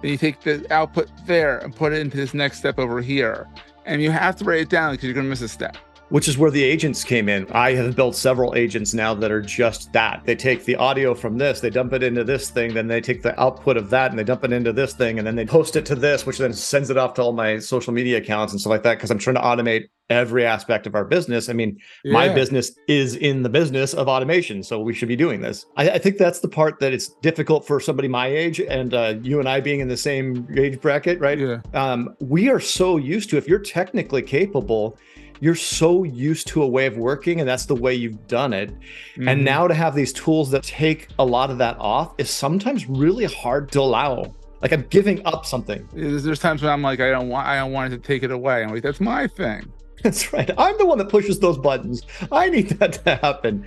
then 0.00 0.10
you 0.10 0.16
take 0.16 0.40
the 0.40 0.66
output 0.72 1.08
there 1.26 1.58
and 1.58 1.74
put 1.74 1.92
it 1.92 2.00
into 2.00 2.16
this 2.16 2.34
next 2.34 2.58
step 2.58 2.78
over 2.78 3.00
here. 3.00 3.48
And 3.86 4.02
you 4.02 4.10
have 4.10 4.36
to 4.36 4.44
write 4.44 4.60
it 4.60 4.68
down 4.68 4.92
because 4.92 5.04
you're 5.04 5.14
going 5.14 5.26
to 5.26 5.30
miss 5.30 5.40
a 5.42 5.48
step. 5.48 5.76
which 6.12 6.28
is 6.28 6.36
where 6.36 6.50
the 6.50 6.62
agents 6.62 7.04
came 7.04 7.26
in. 7.26 7.50
I 7.52 7.72
have 7.72 7.96
built 7.96 8.14
several 8.14 8.54
agents 8.54 8.92
now 8.92 9.14
that 9.14 9.32
are 9.32 9.40
just 9.40 9.90
that. 9.94 10.20
They 10.26 10.36
take 10.36 10.66
the 10.66 10.76
audio 10.76 11.14
from 11.14 11.38
this, 11.38 11.60
they 11.60 11.70
dump 11.70 11.94
it 11.94 12.02
into 12.02 12.22
this 12.22 12.50
thing, 12.50 12.74
then 12.74 12.86
they 12.86 13.00
take 13.00 13.22
the 13.22 13.38
output 13.40 13.78
of 13.78 13.88
that 13.88 14.10
and 14.10 14.18
they 14.18 14.24
dump 14.24 14.44
it 14.44 14.52
into 14.52 14.74
this 14.74 14.92
thing, 14.92 15.16
and 15.16 15.26
then 15.26 15.36
they 15.36 15.46
post 15.46 15.74
it 15.74 15.86
to 15.86 15.94
this, 15.94 16.26
which 16.26 16.36
then 16.36 16.52
sends 16.52 16.90
it 16.90 16.98
off 16.98 17.14
to 17.14 17.22
all 17.22 17.32
my 17.32 17.58
social 17.58 17.94
media 17.94 18.18
accounts 18.18 18.52
and 18.52 18.60
stuff 18.60 18.72
like 18.72 18.82
that. 18.82 18.96
Because 18.98 19.10
I'm 19.10 19.16
trying 19.16 19.36
to 19.36 19.40
automate 19.40 19.84
every 20.12 20.44
aspect 20.46 20.86
of 20.86 20.94
our 20.94 21.04
business. 21.04 21.48
I 21.48 21.52
mean, 21.54 21.78
my 22.04 22.28
business 22.28 22.72
is 22.88 23.16
in 23.16 23.42
the 23.42 23.48
business 23.48 23.94
of 23.94 24.06
automation, 24.08 24.62
so 24.62 24.78
we 24.80 24.94
should 24.94 25.08
be 25.08 25.16
doing 25.16 25.40
this. 25.40 25.66
I, 25.76 25.90
I 25.90 25.98
think 25.98 26.18
that's 26.18 26.40
the 26.40 26.48
part 26.48 26.78
that 26.80 26.92
it's 26.92 27.08
difficult 27.22 27.66
for 27.66 27.80
somebody 27.80 28.08
my 28.08 28.26
age 28.28 28.60
and 28.60 28.94
uh, 28.94 29.14
you 29.22 29.40
and 29.40 29.48
I 29.48 29.60
being 29.60 29.80
in 29.80 29.88
the 29.88 29.96
same 29.96 30.46
age 30.56 30.80
bracket, 30.80 31.18
right? 31.20 31.38
Yeah. 31.38 31.60
um, 31.74 32.14
we 32.20 32.48
are 32.50 32.60
so 32.60 32.96
used 32.98 33.30
to 33.30 33.36
if 33.36 33.48
you're 33.48 33.58
technically 33.58 34.22
capable 34.22 34.96
you're 35.40 35.56
so 35.56 36.04
used 36.04 36.46
to 36.46 36.62
a 36.62 36.66
way 36.68 36.86
of 36.86 36.96
working 36.96 37.40
and 37.40 37.48
that's 37.48 37.66
the 37.66 37.74
way 37.74 37.92
you've 37.92 38.28
done 38.28 38.52
it 38.52 38.70
Mhm. 39.16 39.28
and 39.28 39.44
now 39.44 39.66
to 39.66 39.74
have 39.74 39.92
these 39.94 40.12
tools 40.12 40.50
that 40.52 40.62
take 40.62 41.08
a 41.18 41.24
lot 41.24 41.50
of 41.50 41.58
that 41.58 41.76
off 41.80 42.14
is 42.18 42.30
sometimes 42.30 42.88
really 42.88 43.24
hard 43.24 43.72
to 43.72 43.80
allow 43.80 44.32
like 44.60 44.70
i'm 44.72 44.86
giving 44.90 45.20
up 45.26 45.44
something 45.44 45.88
There's, 45.92 46.22
there's 46.22 46.38
times 46.38 46.62
when 46.62 46.70
I'm 46.70 46.82
like, 46.82 47.00
I 47.00 47.10
don't 47.10 47.28
want, 47.28 47.48
I 47.48 47.56
don't 47.56 47.72
want 47.72 47.92
it 47.92 47.96
to 47.96 48.02
take 48.02 48.22
it 48.22 48.30
away. 48.30 48.62
I'm 48.62 48.70
like, 48.70 48.84
that's 48.84 49.00
my 49.00 49.26
thing. 49.26 49.62
that's 50.04 50.32
right 50.32 50.50
i'm 50.58 50.76
the 50.78 50.86
one 50.86 50.98
that 50.98 51.08
pushes 51.08 51.38
those 51.38 51.58
buttons 51.58 52.02
i 52.32 52.48
need 52.48 52.68
that 52.70 52.92
to 52.94 53.14
happen 53.16 53.64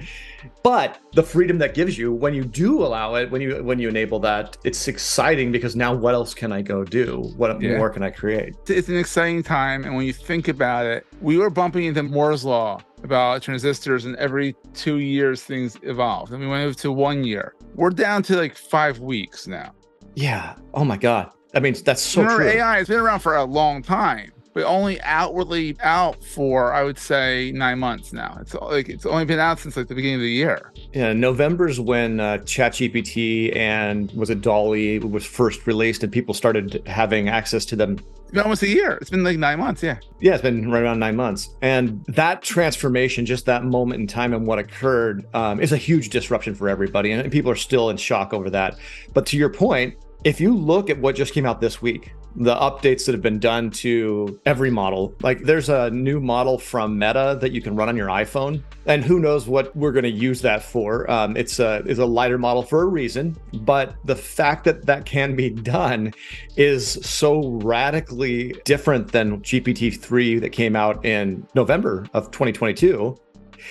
but 0.64 1.00
the 1.14 1.24
freedom 1.24 1.58
that 1.58 1.74
gives 1.74 1.98
you 1.98 2.12
when 2.14 2.34
you 2.34 2.44
do 2.44 2.84
allow 2.84 3.16
it 3.16 3.30
when 3.32 3.42
you 3.42 3.64
when 3.64 3.80
you 3.80 3.90
enable 3.90 4.20
that 4.20 4.58
it's 4.64 4.88
exciting 4.88 5.52
because 5.52 5.76
now 5.76 5.94
what 5.94 6.14
else 6.14 6.34
can 6.34 6.52
i 6.52 6.62
go 6.62 6.84
do 6.84 7.22
what 7.38 7.60
Yeah. 7.62 7.78
more 7.78 7.90
can 7.90 8.04
i 8.04 8.10
create 8.10 8.56
It's- 8.70 8.88
an 8.90 8.98
exciting 8.98 9.44
time. 9.44 9.84
And 9.86 9.96
when 9.96 10.06
you 10.06 10.14
think 10.14 10.48
about 10.48 10.86
it, 10.86 11.06
we 11.22 11.38
were 11.38 11.50
bumping 11.50 11.86
into 11.86 12.04
Moore's 12.04 12.44
Law 12.44 12.82
about 13.04 13.42
transistors, 13.42 14.06
and 14.06 14.16
every 14.18 14.56
two 14.74 14.98
years 14.98 15.44
things 15.44 15.78
evolved. 15.84 16.32
And 16.32 16.42
we 16.42 16.48
went 16.48 16.78
to 16.80 16.92
one 16.92 17.24
year. 17.24 17.54
We're 17.76 17.90
down 17.92 18.24
to 18.24 18.36
like 18.36 18.56
five 18.58 19.00
weeks 19.00 19.48
now. 19.48 19.72
yeah 20.16 20.56
oh 20.74 20.84
my 20.86 20.98
god 20.98 21.30
i 21.56 21.60
mean 21.60 21.76
that's 21.84 22.02
so 22.02 22.22
Remember, 22.22 22.44
true 22.44 22.52
AI 22.60 22.78
has 22.78 22.88
been 22.88 23.00
around 23.00 23.20
for 23.20 23.36
a 23.36 23.44
long 23.44 23.82
time, 23.82 24.32
but 24.56 24.64
only 24.64 25.00
outwardly 25.02 25.76
out 25.82 26.24
for 26.24 26.74
I 26.74 26.84
would 26.84 26.98
say 26.98 27.52
nine 27.52 27.78
months 27.78 28.14
now. 28.14 28.38
It's 28.40 28.54
like 28.56 28.88
it's 28.88 29.06
only 29.06 29.26
been 29.26 29.38
out 29.38 29.60
since 29.60 29.76
like 29.76 29.90
the 29.90 29.96
beginning 29.96 30.16
of 30.16 30.22
the 30.22 30.32
year. 30.32 30.72
Yeah, 30.94 31.12
November's 31.12 31.80
when 31.80 32.22
uh, 32.22 32.38
ChatGPT 32.38 33.54
and 33.56 34.10
was 34.14 34.30
it 34.30 34.42
DALL-E 34.42 35.00
was 35.00 35.26
first 35.26 35.68
released, 35.68 36.04
and 36.04 36.12
people 36.12 36.34
started 36.34 36.82
having 36.88 37.28
access 37.28 37.66
to 37.66 37.76
them. 37.76 38.00
It's 38.24 38.32
been 38.32 38.44
almost 38.44 38.64
a 38.64 38.70
year. 38.70 38.94
It's 39.02 39.10
been 39.10 39.26
like 39.26 39.38
nine 39.38 39.60
months. 39.60 39.84
Yeah. 39.84 40.00
Yeah, 40.22 40.34
it's 40.34 40.42
been 40.42 40.72
right 40.72 40.84
around 40.84 41.00
nine 41.00 41.18
months, 41.18 41.50
and 41.62 42.04
that 42.06 42.42
transformation, 42.42 43.26
just 43.26 43.46
that 43.48 43.66
moment 43.66 44.00
in 44.00 44.08
time 44.08 44.34
and 44.34 44.48
what 44.48 44.58
occurred, 44.58 45.28
um, 45.36 45.60
is 45.60 45.74
a 45.74 45.78
huge 45.78 46.10
disruption 46.10 46.56
for 46.56 46.70
everybody, 46.70 47.12
and 47.12 47.30
people 47.30 47.52
are 47.52 47.58
still 47.58 47.90
in 47.90 47.98
shock 47.98 48.34
over 48.34 48.50
that. 48.52 48.78
But 49.14 49.26
to 49.28 49.38
your 49.38 49.50
point, 49.50 49.96
if 50.24 50.40
you 50.40 50.56
look 50.56 50.90
at 50.90 50.98
what 50.98 51.16
just 51.16 51.34
came 51.34 51.46
out 51.46 51.60
this 51.60 51.82
week, 51.82 52.14
the 52.36 52.56
updates 52.56 53.06
that 53.06 53.14
have 53.14 53.22
been 53.22 53.40
done 53.40 53.72
to 53.72 54.40
every 54.46 54.70
model, 54.70 55.14
like 55.22 55.42
there's 55.44 55.70
a 55.70 55.90
new 55.92 56.20
model 56.20 56.58
from 56.58 56.98
Meta 56.98 57.38
that 57.42 57.52
you 57.52 57.62
can 57.62 57.76
run 57.76 57.90
on 57.90 57.96
your 57.96 58.08
iPhone, 58.08 58.62
and 58.86 59.04
who 59.04 59.20
knows 59.20 59.48
what 59.48 59.76
we're 59.76 59.92
going 59.92 60.04
to 60.04 60.10
use 60.10 60.42
that 60.42 60.64
for. 60.64 61.10
Um, 61.10 61.38
it's 61.38 61.60
a 61.60 61.84
is 61.86 62.00
a 62.00 62.06
lighter 62.06 62.38
model 62.38 62.64
for 62.64 62.82
a 62.82 62.86
reason, 62.86 63.38
but 63.54 63.96
the 64.06 64.16
fact 64.16 64.64
that 64.66 64.86
that 64.86 65.06
can 65.06 65.36
be 65.36 65.50
done 65.50 66.14
is 66.56 66.94
so 67.04 67.50
radically 67.64 68.54
different 68.66 69.12
than 69.12 69.42
GPT-3 69.42 70.42
that 70.42 70.50
came 70.50 70.76
out 70.76 71.06
in 71.06 71.48
November 71.56 72.08
of 72.14 72.32
2022. 72.32 73.18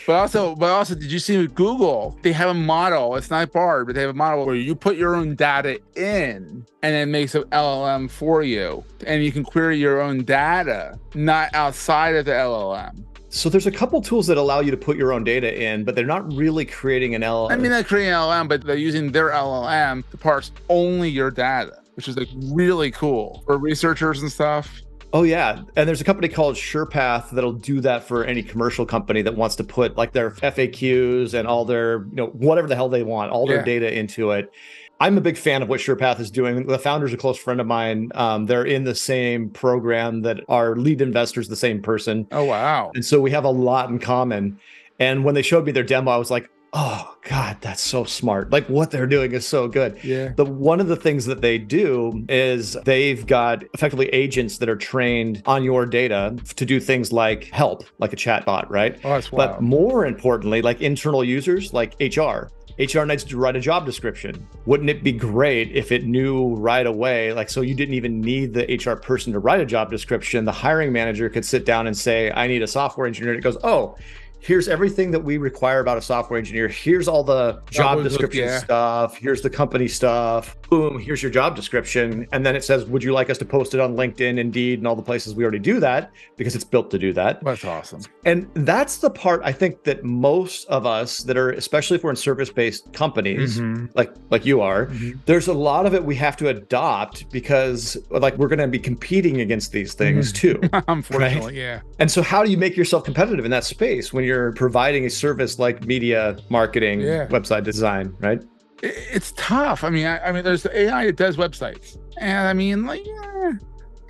But 0.07 0.15
also, 0.15 0.55
but 0.55 0.71
also, 0.71 0.95
did 0.95 1.11
you 1.11 1.19
see 1.19 1.39
with 1.39 1.55
Google? 1.55 2.19
They 2.23 2.33
have 2.33 2.51
a 2.51 2.55
model. 2.55 3.17
It's 3.17 3.31
not 3.31 3.53
Bard, 3.53 3.87
but 3.87 3.95
they 3.95 4.01
have 4.01 4.11
a 4.11 4.15
model 4.15 4.45
where 4.47 4.55
you 4.55 4.75
put 4.75 4.97
your 4.97 5.15
own 5.15 5.35
data 5.35 5.81
in, 5.97 6.67
and 6.83 6.95
it 6.95 7.07
makes 7.07 7.35
an 7.35 7.45
LLM 7.45 8.11
for 8.11 8.43
you, 8.43 8.85
and 9.07 9.25
you 9.25 9.33
can 9.33 9.45
query 9.45 9.79
your 9.79 10.01
own 10.01 10.25
data, 10.25 10.99
not 11.15 11.55
outside 11.55 12.15
of 12.17 12.25
the 12.25 12.33
LLM. 12.33 13.05
So 13.35 13.49
there's 13.49 13.67
a 13.67 13.73
couple 13.73 14.01
tools 14.01 14.29
that 14.29 14.39
allow 14.39 14.61
you 14.61 14.71
to 14.71 14.77
put 14.77 14.97
your 14.97 15.13
own 15.13 15.25
data 15.25 15.61
in, 15.61 15.83
but 15.83 15.97
they're 15.97 16.07
not 16.07 16.33
really 16.33 16.65
creating 16.65 17.17
an 17.17 17.23
LLM. 17.23 17.51
I 17.51 17.57
mean, 17.57 17.73
they're 17.73 17.83
creating 17.83 18.13
an 18.13 18.21
LLM, 18.21 18.49
but 18.49 18.63
they're 18.63 18.77
using 18.77 19.11
their 19.11 19.31
LLM 19.31 20.09
to 20.11 20.17
parse 20.17 20.53
only 20.69 21.11
your 21.11 21.33
data, 21.33 21.81
which 21.95 22.07
is 22.07 22.17
like 22.17 22.29
really 22.53 22.93
cool 22.93 23.43
for 23.45 23.59
researchers 23.59 24.23
and 24.23 24.31
stuff. 24.31 24.83
Oh 25.15 25.23
yeah, 25.23 25.63
and 25.77 25.89
there's 25.89 26.01
a 26.01 26.05
company 26.05 26.29
called 26.29 26.57
SurePath 26.57 27.31
that'll 27.31 27.53
do 27.53 27.81
that 27.83 28.03
for 28.03 28.25
any 28.25 28.43
commercial 28.43 28.85
company 28.85 29.23
that 29.23 29.37
wants 29.37 29.55
to 29.57 29.65
put 29.65 29.97
like 29.97 30.13
their 30.13 30.33
FAQs 30.33 31.35
and 31.35 31.47
all 31.47 31.65
their, 31.65 32.01
you 32.11 32.17
know, 32.17 32.27
whatever 32.27 32.67
the 32.67 32.75
hell 32.75 32.89
they 32.89 33.05
want, 33.05 33.31
all 33.31 33.47
their 33.47 33.59
Yeah. 33.59 33.65
data 33.65 33.97
into 33.97 34.33
it. 34.33 34.51
I'm 34.99 35.17
a 35.17 35.21
big 35.21 35.37
fan 35.37 35.63
of 35.63 35.69
what 35.69 35.79
SurePath 35.79 36.19
is 36.19 36.33
doing. 36.33 36.67
The 36.67 36.79
founder's 36.81 37.13
a 37.13 37.17
close 37.17 37.39
friend 37.39 37.61
of 37.61 37.67
mine. 37.67 38.11
Um, 38.17 38.47
they're 38.47 38.65
in 38.65 38.83
the 38.85 38.95
same 38.95 39.51
program 39.51 40.23
that 40.23 40.41
our 40.49 40.75
lead 40.75 41.01
investor 41.01 41.41
is 41.41 41.47
the 41.49 41.57
same 41.57 41.81
person. 41.81 42.27
Oh 42.33 42.45
wow! 42.45 42.91
And 42.97 43.05
so 43.05 43.21
we 43.21 43.31
have 43.31 43.45
a 43.45 43.51
lot 43.51 43.91
in 43.91 44.01
common. 44.01 44.59
And 44.99 45.25
when 45.25 45.35
they 45.37 45.43
showed 45.43 45.65
me 45.65 45.73
their 45.73 45.83
demo, 45.85 46.11
I 46.11 46.17
was 46.17 46.31
like, 46.31 46.49
oh 46.75 47.17
god 47.23 47.57
that's 47.61 47.81
so 47.81 48.05
smart 48.05 48.51
like 48.51 48.69
what 48.69 48.91
they're 48.91 49.07
doing 49.07 49.33
is 49.33 49.47
so 49.47 49.69
good 49.69 49.97
yeah 50.05 50.33
the 50.37 50.45
one 50.45 50.81
of 50.81 50.89
the 50.89 50.97
things 50.97 51.25
that 51.25 51.41
they 51.41 51.57
do 51.57 52.25
is 52.29 52.77
they've 52.85 53.27
got 53.27 53.63
effectively 53.75 54.09
agents 54.09 54.59
that 54.59 54.69
are 54.69 54.77
trained 54.77 55.41
on 55.47 55.63
your 55.63 55.87
data 55.87 56.37
to 56.57 56.67
do 56.67 56.81
things 56.81 57.13
like 57.13 57.45
help 57.45 57.85
like 57.99 58.13
a 58.13 58.17
chat 58.17 58.45
bot 58.45 58.69
right 58.71 58.99
oh, 59.05 59.11
that's 59.11 59.31
but 59.31 59.63
more 59.63 60.05
importantly 60.05 60.61
like 60.61 60.81
internal 60.81 61.23
users 61.23 61.73
like 61.73 61.95
hr 62.01 62.49
HR 62.79 63.05
needs 63.05 63.23
to 63.25 63.37
write 63.39 63.55
a 63.55 63.61
job 63.61 63.87
description. 63.87 64.47
Wouldn't 64.67 64.91
it 64.91 65.05
be 65.05 65.13
great 65.13 65.71
if 65.77 65.93
it 65.93 66.05
knew 66.05 66.57
right 66.57 66.87
away? 66.87 67.33
Like, 67.33 67.49
so 67.49 67.61
you 67.61 67.75
didn't 67.75 67.95
even 67.95 68.21
need 68.21 68.53
the 68.53 68.65
HR 68.65 68.97
person 68.97 69.33
to 69.33 69.39
write 69.39 69.61
a 69.61 69.65
job 69.65 69.91
description. 69.91 70.45
The 70.45 70.53
hiring 70.53 70.93
manager 70.93 71.29
could 71.29 71.45
sit 71.45 71.65
down 71.65 71.87
and 71.87 71.97
say, 71.97 72.33
I 72.33 72.49
need 72.49 72.63
a 72.63 72.67
software 72.67 73.07
engineer. 73.07 73.33
And 73.33 73.39
it 73.39 73.43
goes, 73.43 73.59
Oh, 73.63 73.97
here's 74.45 74.69
everything 74.69 75.11
that 75.11 75.25
we 75.25 75.39
require 75.39 75.81
about 75.81 75.97
a 75.97 76.03
software 76.03 76.39
engineer. 76.39 76.69
Here's 76.69 77.09
all 77.09 77.25
the 77.25 77.63
job 77.71 78.03
description 78.03 78.43
look, 78.43 78.51
yeah. 78.51 78.59
stuff. 78.59 79.17
Here's 79.17 79.41
the 79.41 79.49
company 79.49 79.89
stuff. 79.89 80.55
Boom, 80.75 80.99
here's 80.99 81.23
your 81.23 81.31
job 81.31 81.57
description. 81.57 82.27
And 82.33 82.45
then 82.45 82.57
it 82.57 82.65
says, 82.65 82.85
Would 82.87 83.03
you 83.03 83.13
like 83.13 83.31
us 83.31 83.39
to 83.39 83.45
post 83.45 83.75
it 83.75 83.81
on 83.81 83.95
LinkedIn, 83.95 84.39
Indeed, 84.39 84.81
and 84.81 84.89
all 84.89 84.97
the 84.97 85.03
places 85.03 85.35
we 85.35 85.43
already 85.43 85.59
do 85.59 85.81
that 85.81 86.11
because 86.37 86.55
it's 86.55 86.65
built 86.65 86.91
to 86.91 86.99
do 86.99 87.13
that? 87.13 87.43
That's 87.45 87.65
awesome. 87.65 88.03
And 88.25 88.51
that's 88.55 88.99
the 88.99 89.11
part 89.11 89.41
I 89.45 89.53
think 89.53 89.85
that 89.85 90.05
most 90.05 90.67
of 90.67 90.85
us 90.85 91.19
that 91.25 91.37
are, 91.37 91.51
especially 91.51 91.97
if 91.97 92.05
we're 92.05 92.11
in 92.11 92.17
service 92.17 92.51
based 92.51 92.93
companies 92.93 93.59
mm-hmm. 93.59 93.87
like 93.95 94.15
like 94.31 94.45
you 94.45 94.61
are, 94.61 94.87
mm-hmm. 94.87 95.19
there's 95.27 95.49
a 95.49 95.53
lot 95.53 95.87
of 95.87 95.95
it 95.95 96.05
we 96.05 96.17
have 96.17 96.37
to 96.39 96.49
adopt 96.49 97.31
because 97.31 97.97
like 98.11 98.37
we're 98.37 98.49
going 98.49 98.59
to 98.59 98.69
be 98.69 98.79
competing 98.79 99.41
against 99.41 99.73
these 99.73 99.95
things 99.95 100.33
mm-hmm. 100.33 100.61
too. 100.61 100.83
Unfortunately, 100.89 101.47
right? 101.47 101.55
yeah. 101.55 101.81
And 101.99 102.11
so 102.11 102.23
how 102.23 102.43
do 102.43 102.51
you 102.51 102.59
make 102.59 102.77
yourself 102.77 103.05
competitive 103.05 103.45
in 103.45 103.51
that 103.53 103.65
space 103.65 104.13
when 104.13 104.25
you're 104.25 104.35
you're 104.35 104.53
providing 104.53 105.07
a 105.07 105.11
service 105.11 105.59
like 105.59 105.85
media 105.85 106.37
marketing, 106.49 107.01
yeah. 107.01 107.27
website 107.29 107.65
design, 107.65 108.15
right? 108.21 108.41
It's 108.85 109.33
tough. 109.33 109.83
I 109.83 109.91
mean, 109.91 110.07
I, 110.07 110.19
I 110.29 110.33
mean, 110.33 110.45
there's 110.45 110.63
the 110.63 110.77
AI 110.77 111.07
that 111.07 111.17
does 111.17 111.37
websites, 111.37 111.97
and 112.19 112.47
I 112.47 112.53
mean, 112.53 112.85
like, 112.85 113.05
yeah, 113.07 113.53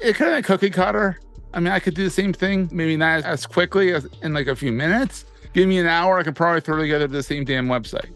it 0.01 0.17
kind 0.17 0.35
of 0.35 0.45
cookie 0.45 0.71
cutter. 0.71 1.21
I 1.53 1.61
mean, 1.61 1.73
I 1.73 1.79
could 1.79 1.95
do 1.95 2.03
the 2.03 2.11
same 2.11 2.33
thing, 2.33 2.69
maybe 2.73 2.97
not 2.97 3.23
as 3.23 3.47
quickly 3.47 3.95
as 3.95 4.09
in 4.23 4.35
like 4.35 4.49
a 4.49 4.57
few 4.57 4.73
minutes. 4.73 5.25
Give 5.53 5.69
me 5.69 5.79
an 5.79 5.87
hour, 5.87 6.19
I 6.19 6.25
could 6.25 6.35
probably 6.35 6.61
throw 6.61 6.79
together 6.79 7.07
the 7.07 7.23
same 7.23 7.45
damn 7.45 7.69
website. 7.69 8.13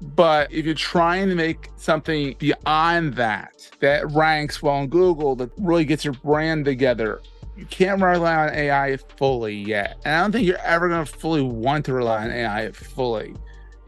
But 0.00 0.50
if 0.50 0.64
you're 0.64 0.74
trying 0.74 1.28
to 1.28 1.34
make 1.34 1.68
something 1.76 2.34
beyond 2.38 3.14
that, 3.14 3.52
that 3.80 4.10
ranks 4.12 4.62
well 4.62 4.76
on 4.76 4.88
Google, 4.88 5.36
that 5.36 5.50
really 5.58 5.84
gets 5.84 6.06
your 6.06 6.14
brand 6.14 6.64
together, 6.64 7.20
you 7.54 7.66
can't 7.66 8.00
rely 8.00 8.34
on 8.34 8.54
AI 8.54 8.96
fully 8.96 9.54
yet. 9.54 9.98
And 10.06 10.14
I 10.14 10.20
don't 10.22 10.32
think 10.32 10.46
you're 10.46 10.56
ever 10.58 10.88
going 10.88 11.04
to 11.04 11.12
fully 11.12 11.42
want 11.42 11.84
to 11.84 11.92
rely 11.92 12.24
on 12.24 12.30
AI 12.30 12.72
fully. 12.72 13.34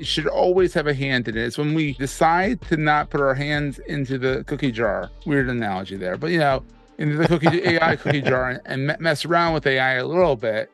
Should 0.02 0.26
always 0.26 0.75
have 0.75 0.87
a 0.87 0.94
hand 0.94 1.28
in 1.28 1.37
it. 1.37 1.44
It's 1.44 1.59
when 1.59 1.75
we 1.75 1.94
decide 1.94 2.61
to 2.62 2.76
not 2.76 3.11
put 3.11 3.21
our 3.21 3.35
hands 3.35 3.78
into 3.80 4.18
the 4.18 4.44
cookie 4.47 4.73
jar. 4.73 5.11
Weird 5.26 5.49
analogy 5.49 5.97
there, 5.97 6.16
but 6.16 6.30
you 6.30 6.38
know, 6.38 6.64
into 6.99 7.16
the 7.16 7.28
cookie 7.28 7.62
AI 7.64 7.97
cookie 7.97 8.23
jar 8.23 8.50
and, 8.50 8.90
and 8.90 9.00
mess 9.00 9.25
around 9.25 9.54
with 9.54 9.66
AI 9.66 9.94
a 9.94 10.06
little 10.06 10.37
bit 10.37 10.71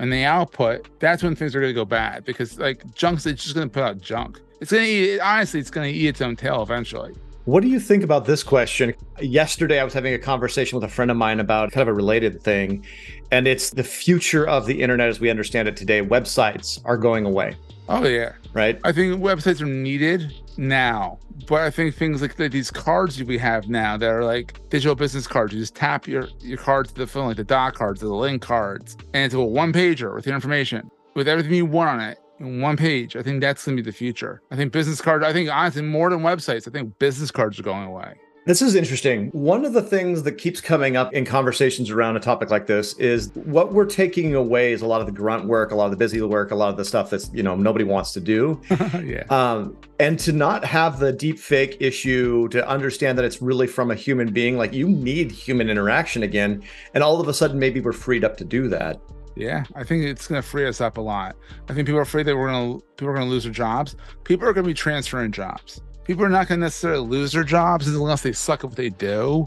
and 0.00 0.10
the 0.10 0.24
output, 0.24 0.88
that's 0.98 1.22
when 1.22 1.36
things 1.36 1.54
are 1.54 1.60
going 1.60 1.70
to 1.70 1.74
go 1.74 1.84
bad 1.84 2.24
because 2.24 2.58
like 2.58 2.82
junk's 2.94 3.26
it's 3.26 3.42
just 3.42 3.54
going 3.54 3.68
to 3.68 3.72
put 3.72 3.82
out 3.82 4.00
junk. 4.00 4.40
It's 4.60 4.72
going 4.72 4.84
to 4.84 4.90
eat, 4.90 5.20
honestly, 5.20 5.60
it's 5.60 5.70
going 5.70 5.92
to 5.92 5.98
eat 5.98 6.08
its 6.08 6.20
own 6.20 6.36
tail 6.36 6.62
eventually. 6.62 7.14
What 7.44 7.62
do 7.62 7.68
you 7.68 7.80
think 7.80 8.02
about 8.02 8.26
this 8.26 8.42
question? 8.42 8.94
Yesterday, 9.20 9.80
I 9.80 9.84
was 9.84 9.92
having 9.92 10.14
a 10.14 10.18
conversation 10.18 10.76
with 10.76 10.84
a 10.84 10.92
friend 10.92 11.10
of 11.10 11.16
mine 11.16 11.40
about 11.40 11.72
kind 11.72 11.82
of 11.82 11.88
a 11.88 11.94
related 11.94 12.42
thing, 12.42 12.84
and 13.30 13.46
it's 13.46 13.70
the 13.70 13.82
future 13.82 14.46
of 14.46 14.66
the 14.66 14.82
internet 14.82 15.08
as 15.08 15.20
we 15.20 15.30
understand 15.30 15.66
it 15.66 15.76
today. 15.76 16.02
Websites 16.02 16.80
are 16.84 16.98
going 16.98 17.24
away. 17.24 17.56
Oh, 17.90 18.06
yeah. 18.06 18.32
Right? 18.52 18.80
I 18.84 18.92
think 18.92 19.20
websites 19.20 19.60
are 19.60 19.66
needed 19.66 20.32
now. 20.56 21.18
But 21.48 21.62
I 21.62 21.70
think 21.70 21.96
things 21.96 22.22
like, 22.22 22.36
these 22.36 22.70
cards 22.70 23.22
we 23.22 23.36
have 23.38 23.68
now 23.68 23.96
that 23.96 24.08
are 24.08 24.24
like 24.24 24.60
digital 24.70 24.94
business 24.94 25.26
cards. 25.26 25.52
You 25.52 25.60
just 25.60 25.74
tap 25.74 26.06
your, 26.06 26.28
your 26.40 26.58
cards 26.58 26.92
to 26.92 26.98
the 26.98 27.06
phone, 27.06 27.26
like 27.26 27.36
the 27.36 27.44
doc 27.44 27.74
cards, 27.74 28.02
or 28.02 28.06
the 28.06 28.14
link 28.14 28.42
cards, 28.42 28.96
and 29.12 29.24
it's 29.24 29.34
a 29.34 29.40
one 29.40 29.72
pager 29.72 30.14
with 30.14 30.26
your 30.26 30.34
information, 30.34 30.90
with 31.14 31.26
everything 31.26 31.52
you 31.54 31.66
want 31.66 31.90
on 31.90 32.00
it 32.00 32.18
in 32.38 32.60
one 32.60 32.76
page. 32.76 33.16
I 33.16 33.22
think 33.22 33.40
that's 33.40 33.64
going 33.64 33.76
to 33.76 33.82
be 33.82 33.90
the 33.90 33.96
future. 33.96 34.42
I 34.50 34.56
think 34.56 34.72
business 34.72 35.00
cards, 35.00 35.24
I 35.24 35.32
think 35.32 35.50
honestly, 35.50 35.82
more 35.82 36.10
than 36.10 36.20
websites, 36.20 36.68
I 36.68 36.70
think 36.70 36.98
business 36.98 37.30
cards 37.30 37.58
are 37.58 37.64
going 37.64 37.86
away. 37.88 38.14
This 38.50 38.62
is 38.62 38.74
interesting. 38.74 39.28
One 39.28 39.64
of 39.64 39.74
the 39.74 39.80
things 39.80 40.24
that 40.24 40.32
keeps 40.32 40.60
coming 40.60 40.96
up 40.96 41.12
in 41.12 41.24
conversations 41.24 41.88
around 41.88 42.16
a 42.16 42.18
topic 42.18 42.50
like 42.50 42.66
this 42.66 42.98
is 42.98 43.30
what 43.34 43.72
we're 43.72 43.86
taking 43.86 44.34
away 44.34 44.72
is 44.72 44.82
a 44.82 44.88
lot 44.88 45.00
of 45.00 45.06
the 45.06 45.12
grunt 45.12 45.44
work, 45.46 45.70
a 45.70 45.76
lot 45.76 45.84
of 45.84 45.92
the 45.92 45.96
busy 45.96 46.20
work, 46.20 46.50
a 46.50 46.56
lot 46.56 46.68
of 46.68 46.76
the 46.76 46.84
stuff 46.84 47.10
that's, 47.10 47.32
you 47.32 47.44
know, 47.44 47.54
nobody 47.54 47.84
wants 47.84 48.10
to 48.14 48.20
do. 48.20 48.60
yeah. 49.04 49.22
Um, 49.30 49.76
and 50.00 50.18
to 50.18 50.32
not 50.32 50.64
have 50.64 50.98
the 50.98 51.12
deep 51.12 51.38
fake 51.38 51.76
issue, 51.78 52.48
to 52.48 52.68
understand 52.68 53.16
that 53.18 53.24
it's 53.24 53.40
really 53.40 53.68
from 53.68 53.92
a 53.92 53.94
human 53.94 54.32
being, 54.32 54.58
like 54.58 54.72
you 54.72 54.88
need 54.88 55.30
human 55.30 55.70
interaction 55.70 56.24
again. 56.24 56.64
And 56.92 57.04
all 57.04 57.20
of 57.20 57.28
a 57.28 57.32
sudden, 57.32 57.56
maybe 57.56 57.78
we're 57.78 57.92
freed 57.92 58.24
up 58.24 58.36
to 58.38 58.44
do 58.44 58.66
that. 58.66 59.00
Yeah, 59.36 59.62
I 59.76 59.84
think 59.84 60.02
it's 60.02 60.26
going 60.26 60.42
to 60.42 60.48
free 60.48 60.66
us 60.66 60.80
up 60.80 60.96
a 60.96 61.00
lot. 61.00 61.36
I 61.68 61.74
think 61.74 61.86
people 61.86 62.00
are 62.00 62.02
afraid 62.02 62.26
that 62.26 62.36
we're 62.36 62.50
going 62.50 62.80
to 62.80 62.86
people 62.96 63.10
are 63.10 63.14
going 63.14 63.28
to 63.28 63.30
lose 63.30 63.44
their 63.44 63.52
jobs. 63.52 63.94
People 64.24 64.48
are 64.48 64.52
going 64.52 64.64
to 64.64 64.70
be 64.70 64.74
transferring 64.74 65.30
jobs. 65.30 65.82
People 66.10 66.24
are 66.24 66.28
not 66.28 66.48
going 66.48 66.58
to 66.58 66.66
necessarily 66.66 67.06
lose 67.06 67.30
their 67.30 67.44
jobs 67.44 67.86
unless 67.86 68.22
they 68.22 68.32
suck 68.32 68.64
at 68.64 68.70
what 68.70 68.74
they 68.74 68.88
do. 68.88 69.46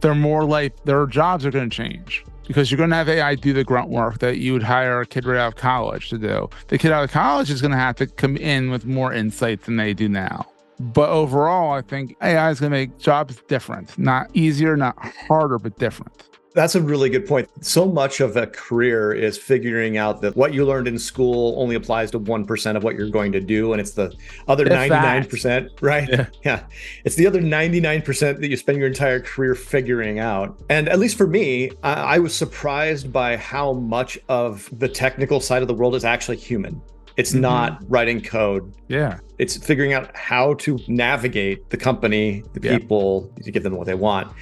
They're 0.00 0.14
more 0.14 0.44
like 0.44 0.84
their 0.84 1.06
jobs 1.06 1.46
are 1.46 1.50
going 1.50 1.70
to 1.70 1.74
change 1.74 2.22
because 2.46 2.70
you're 2.70 2.76
going 2.76 2.90
to 2.90 2.96
have 2.96 3.08
AI 3.08 3.34
do 3.34 3.54
the 3.54 3.64
grunt 3.64 3.88
work 3.88 4.18
that 4.18 4.36
you 4.36 4.52
would 4.52 4.62
hire 4.62 5.00
a 5.00 5.06
kid 5.06 5.24
right 5.24 5.38
out 5.38 5.48
of 5.48 5.56
college 5.56 6.10
to 6.10 6.18
do. 6.18 6.50
The 6.68 6.76
kid 6.76 6.92
out 6.92 7.02
of 7.02 7.10
college 7.10 7.48
is 7.50 7.62
going 7.62 7.70
to 7.70 7.78
have 7.78 7.96
to 7.96 8.06
come 8.06 8.36
in 8.36 8.70
with 8.70 8.84
more 8.84 9.14
insight 9.14 9.62
than 9.62 9.76
they 9.76 9.94
do 9.94 10.06
now. 10.06 10.44
But 10.78 11.08
overall, 11.08 11.72
I 11.72 11.80
think 11.80 12.14
AI 12.20 12.50
is 12.50 12.60
going 12.60 12.72
to 12.72 12.76
make 12.76 12.98
jobs 12.98 13.40
different, 13.48 13.98
not 13.98 14.26
easier, 14.34 14.76
not 14.76 14.98
harder, 15.02 15.58
but 15.58 15.78
different. 15.78 16.28
That's 16.54 16.74
a 16.74 16.82
really 16.82 17.08
good 17.08 17.26
point. 17.26 17.48
So 17.64 17.86
much 17.86 18.20
of 18.20 18.36
a 18.36 18.46
career 18.46 19.12
is 19.12 19.38
figuring 19.38 19.96
out 19.96 20.20
that 20.20 20.36
what 20.36 20.52
you 20.52 20.64
learned 20.66 20.88
in 20.88 20.98
school 20.98 21.54
only 21.58 21.74
applies 21.74 22.10
to 22.10 22.20
1% 22.20 22.76
of 22.76 22.84
what 22.84 22.94
you're 22.94 23.08
going 23.08 23.32
to 23.32 23.40
do. 23.40 23.72
And 23.72 23.80
it's 23.80 23.92
the 23.92 24.14
other 24.48 24.66
if 24.66 24.72
99%, 24.72 25.42
that. 25.42 25.70
right? 25.80 26.08
Yeah. 26.08 26.26
yeah. 26.44 26.64
It's 27.04 27.16
the 27.16 27.26
other 27.26 27.40
99% 27.40 28.40
that 28.40 28.48
you 28.48 28.56
spend 28.56 28.78
your 28.78 28.88
entire 28.88 29.20
career 29.20 29.54
figuring 29.54 30.18
out. 30.18 30.60
And 30.68 30.88
at 30.88 30.98
least 30.98 31.16
for 31.16 31.26
me, 31.26 31.70
I, 31.82 31.92
I 31.92 32.18
was 32.18 32.34
surprised 32.34 33.12
by 33.12 33.36
how 33.36 33.72
much 33.72 34.18
of 34.28 34.68
the 34.78 34.88
technical 34.88 35.40
side 35.40 35.62
of 35.62 35.68
the 35.68 35.74
world 35.74 35.94
is 35.94 36.04
actually 36.04 36.36
human. 36.36 36.80
It's 37.16 37.32
mm-hmm. 37.32 37.42
not 37.42 37.78
writing 37.88 38.20
code. 38.20 38.74
Yeah. 38.88 39.18
It's 39.38 39.56
figuring 39.56 39.92
out 39.92 40.14
how 40.16 40.54
to 40.54 40.78
navigate 40.88 41.70
the 41.70 41.76
company, 41.76 42.42
the 42.52 42.60
people, 42.60 43.30
to 43.42 43.50
give 43.50 43.62
them 43.62 43.76
what 43.76 43.86
they 43.86 43.94
want. 43.94 44.32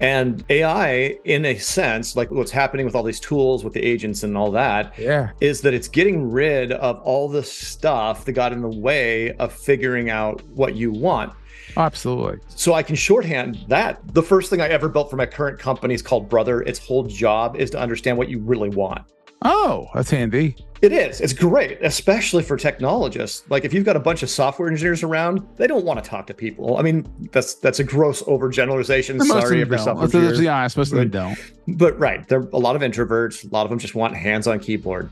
And 0.00 0.44
AI, 0.48 1.18
in 1.24 1.44
a 1.44 1.58
sense, 1.58 2.16
like 2.16 2.30
what's 2.30 2.50
happening 2.50 2.86
with 2.86 2.94
all 2.94 3.02
these 3.02 3.20
tools, 3.20 3.64
with 3.64 3.74
the 3.74 3.82
agents 3.82 4.22
and 4.22 4.36
all 4.36 4.50
that, 4.52 4.98
yeah, 4.98 5.32
is 5.40 5.60
that 5.60 5.74
it's 5.74 5.88
getting 5.88 6.30
rid 6.30 6.72
of 6.72 7.00
all 7.02 7.28
the 7.28 7.42
stuff 7.42 8.24
that 8.24 8.32
got 8.32 8.52
in 8.52 8.62
the 8.62 8.68
way 8.68 9.32
of 9.32 9.52
figuring 9.52 10.08
out 10.08 10.42
what 10.48 10.74
you 10.74 10.90
want. 10.90 11.32
Absolutely. 11.76 12.38
So 12.48 12.74
I 12.74 12.82
can 12.82 12.96
shorthand 12.96 13.64
that. 13.68 14.00
The 14.14 14.22
first 14.22 14.50
thing 14.50 14.60
I 14.60 14.68
ever 14.68 14.88
built 14.88 15.10
for 15.10 15.16
my 15.16 15.26
current 15.26 15.58
company 15.58 15.94
is 15.94 16.02
called 16.02 16.28
Brother. 16.28 16.62
Its 16.62 16.78
whole 16.78 17.04
job 17.04 17.56
is 17.56 17.70
to 17.70 17.78
understand 17.78 18.16
what 18.16 18.28
you 18.28 18.38
really 18.38 18.70
want. 18.70 19.02
Oh, 19.42 19.88
that's 19.94 20.10
handy. 20.10 20.56
It 20.82 20.92
is. 20.92 21.20
It's 21.20 21.34
great, 21.34 21.78
especially 21.82 22.42
for 22.42 22.56
technologists. 22.56 23.44
Like 23.50 23.64
if 23.64 23.74
you've 23.74 23.84
got 23.84 23.96
a 23.96 24.00
bunch 24.00 24.22
of 24.22 24.30
software 24.30 24.68
engineers 24.68 25.02
around, 25.02 25.46
they 25.56 25.66
don't 25.66 25.84
want 25.84 26.02
to 26.02 26.08
talk 26.08 26.26
to 26.28 26.34
people. 26.34 26.78
I 26.78 26.82
mean, 26.82 27.06
that's 27.32 27.54
that's 27.54 27.80
a 27.80 27.84
gross 27.84 28.22
overgeneralization. 28.22 29.18
Most 29.18 29.28
Sorry, 29.28 29.60
every 29.60 29.78
software 29.78 30.04
engineer. 30.04 30.28
Let's 30.28 30.40
be 30.40 30.48
honest, 30.48 30.76
most 30.78 30.92
of 30.92 30.98
them 30.98 31.10
don't. 31.10 31.38
But 31.68 31.98
right, 31.98 32.26
there 32.28 32.40
are 32.40 32.48
a 32.52 32.58
lot 32.58 32.76
of 32.76 32.82
introverts. 32.82 33.44
A 33.44 33.54
lot 33.54 33.64
of 33.64 33.70
them 33.70 33.78
just 33.78 33.94
want 33.94 34.16
hands 34.16 34.46
on 34.46 34.58
keyboard. 34.58 35.10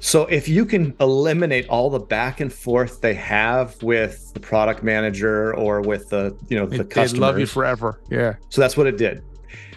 So 0.00 0.26
if 0.26 0.48
you 0.48 0.66
can 0.66 0.94
eliminate 1.00 1.66
all 1.68 1.88
the 1.88 1.98
back 1.98 2.40
and 2.40 2.52
forth 2.52 3.00
they 3.00 3.14
have 3.14 3.82
with 3.82 4.34
the 4.34 4.40
product 4.40 4.82
manager 4.82 5.54
or 5.54 5.80
with 5.80 6.10
the 6.10 6.36
you 6.48 6.58
know 6.58 6.66
the 6.66 6.80
it, 6.80 6.90
customer, 6.90 7.20
love 7.20 7.38
you 7.38 7.46
forever. 7.46 8.00
Yeah. 8.10 8.34
So 8.48 8.60
that's 8.60 8.76
what 8.76 8.86
it 8.86 8.98
did. 8.98 9.22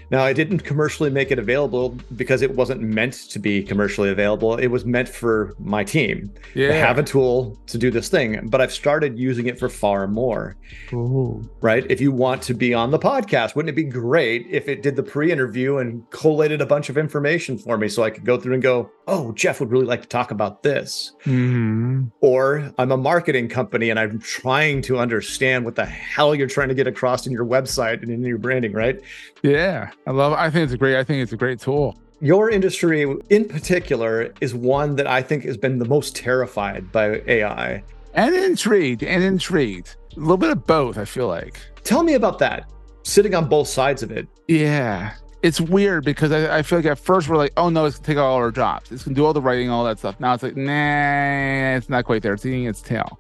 Now, 0.10 0.24
I 0.24 0.32
didn't 0.34 0.60
commercially 0.60 1.10
make 1.10 1.32
it 1.32 1.40
available 1.40 1.98
because 2.16 2.42
it 2.42 2.56
wasn't 2.56 2.82
meant 2.82 3.14
to 3.30 3.40
be 3.40 3.62
commercially 3.64 4.10
available. 4.10 4.56
It 4.56 4.68
was 4.68 4.86
meant 4.86 5.10
for 5.10 5.54
my 5.60 5.84
team 5.84 6.32
Yeah. 6.54 6.70
to 6.70 6.74
have 6.76 6.98
a 6.98 7.04
tool 7.04 7.58
to 7.68 7.78
do 7.78 7.92
this 7.92 8.08
thing, 8.10 8.48
but 8.50 8.62
I've 8.62 8.72
started 8.72 9.20
using 9.20 9.48
it 9.48 9.60
for 9.60 9.68
far 9.70 10.08
more, 10.08 10.56
Ooh. 10.94 11.48
right? 11.62 11.86
If 11.90 12.00
you 12.00 12.12
want 12.12 12.42
to 12.44 12.54
be 12.54 12.74
on 12.74 12.92
the 12.92 13.00
podcast, 13.00 13.56
wouldn't 13.56 13.70
it 13.70 13.76
be 13.76 13.84
great 13.84 14.48
if 14.50 14.68
it 14.70 14.82
did 14.82 14.96
the 14.96 15.04
pre 15.04 15.32
interview 15.32 15.78
and 15.78 16.10
collated 16.10 16.62
a 16.62 16.66
bunch 16.66 16.90
of 16.90 16.98
information 16.98 17.58
for 17.58 17.78
me 17.78 17.88
so 17.90 18.04
I 18.04 18.10
could 18.10 18.26
go 18.26 18.38
through 18.38 18.54
and 18.54 18.64
go, 18.64 18.90
oh, 19.08 19.32
Jeff 19.34 19.60
would 19.60 19.72
really 19.72 19.86
like 19.86 20.02
to 20.02 20.08
talk 20.08 20.32
about 20.32 20.64
this? 20.64 21.14
Mhm. 21.26 22.12
Or 22.48 22.72
I'm 22.77 22.92
a 22.92 22.98
marketing 22.98 23.50
company 23.50 23.89
and 23.89 24.00
I'm 24.00 24.20
trying 24.20 24.82
to 24.84 24.98
understand 24.98 25.66
what 25.66 25.75
the 25.75 25.86
hell 25.86 26.34
you're 26.34 26.48
trying 26.48 26.70
to 26.70 26.75
get 26.75 26.88
across 26.88 27.27
in 27.27 27.34
your 27.34 27.46
website 27.46 28.01
and 28.01 28.10
in 28.10 28.24
your 28.24 28.38
branding, 28.38 28.72
right? 28.72 29.01
Yeah. 29.42 29.92
I 30.06 30.12
love 30.12 30.34
I 30.34 30.50
think 30.50 30.63
it's 30.66 30.74
a 30.74 30.77
great 30.77 30.96
I 30.96 31.04
think 31.04 31.22
it's 31.22 31.34
a 31.34 31.38
great 31.38 31.60
tool. 31.60 31.98
Your 32.22 32.50
industry 32.50 33.06
in 33.30 33.46
particular 33.46 34.34
is 34.42 34.56
one 34.56 34.96
that 34.96 35.08
I 35.08 35.22
think 35.22 35.44
has 35.44 35.58
been 35.58 35.77
the 35.77 35.86
most 35.86 36.16
terrified 36.16 36.92
by 36.92 37.22
AI. 37.27 37.84
And 38.13 38.34
intrigued 38.34 39.04
and 39.04 39.24
intrigued. 39.24 39.96
A 40.16 40.20
little 40.20 40.38
bit 40.38 40.50
of 40.50 40.66
both, 40.66 40.98
I 40.98 41.06
feel 41.06 41.27
like. 41.27 41.60
Tell 41.84 42.01
me 42.01 42.13
about 42.13 42.39
that. 42.39 42.72
Sitting 43.04 43.36
on 43.36 43.48
both 43.48 43.68
sides 43.68 44.01
of 44.01 44.12
it. 44.12 44.27
Yeah. 44.48 45.13
It's 45.44 45.62
weird 45.62 46.03
because 46.03 46.32
I, 46.32 46.58
I 46.58 46.62
feel 46.63 46.79
like 46.79 46.86
at 46.88 47.00
first 47.00 47.29
we're 47.29 47.38
like, 47.38 47.53
oh 47.58 47.70
no, 47.70 47.86
it's 47.86 47.98
gonna 47.98 48.08
take 48.08 48.17
all 48.17 48.36
our 48.36 48.51
jobs. 48.51 48.91
It's 48.91 49.03
gonna 49.03 49.15
do 49.15 49.25
all 49.25 49.34
the 49.34 49.41
writing, 49.41 49.70
all 49.70 49.84
that 49.86 50.00
stuff. 50.00 50.20
Now 50.20 50.34
it's 50.34 50.44
like, 50.44 50.58
nah, 50.58 51.75
it's 51.75 51.89
not 51.89 52.06
quite 52.06 52.24
there. 52.24 52.34
It's 52.34 52.46
eating 52.46 52.65
its 52.65 52.82
tail. 52.82 53.20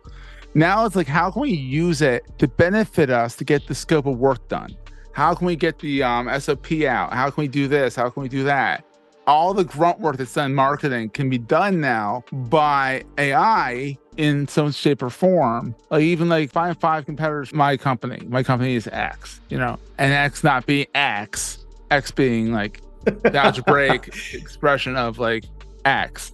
Now 0.55 0.85
it's 0.85 0.95
like, 0.95 1.07
how 1.07 1.29
can 1.29 1.43
we 1.43 1.51
use 1.51 2.01
it 2.01 2.23
to 2.39 2.47
benefit 2.47 3.11
us 3.11 3.35
to 3.35 3.43
get 3.43 3.67
the 3.67 3.75
scope 3.75 4.07
of 4.07 4.17
work 4.17 4.47
done? 4.47 4.75
How 5.11 5.35
can 5.35 5.45
we 5.47 5.55
get 5.55 5.79
the 5.79 6.01
um, 6.03 6.29
SOP 6.39 6.83
out? 6.83 7.13
How 7.13 7.29
can 7.29 7.41
we 7.41 7.47
do 7.47 7.67
this? 7.67 7.95
How 7.95 8.09
can 8.09 8.23
we 8.23 8.29
do 8.29 8.43
that? 8.45 8.83
All 9.27 9.53
the 9.53 9.65
grunt 9.65 9.99
work 9.99 10.17
that's 10.17 10.33
done 10.33 10.51
in 10.51 10.55
marketing 10.55 11.09
can 11.09 11.29
be 11.29 11.37
done 11.37 11.81
now 11.81 12.23
by 12.31 13.03
AI 13.17 13.97
in 14.15 14.47
some 14.47 14.71
shape 14.71 15.01
or 15.03 15.09
form. 15.09 15.75
Like 15.91 16.03
even 16.03 16.29
like 16.29 16.51
find 16.51 16.79
five 16.79 17.05
competitors, 17.05 17.53
my 17.53 17.77
company, 17.77 18.25
my 18.27 18.41
company 18.41 18.75
is 18.75 18.87
X, 18.87 19.41
you 19.49 19.57
know, 19.57 19.77
and 19.97 20.13
X 20.13 20.43
not 20.43 20.65
being 20.65 20.87
X, 20.95 21.65
X 21.91 22.11
being 22.11 22.51
like 22.53 22.81
the 23.05 23.35
algebraic 23.37 24.07
expression 24.33 24.95
of 24.95 25.19
like 25.19 25.45
X, 25.85 26.31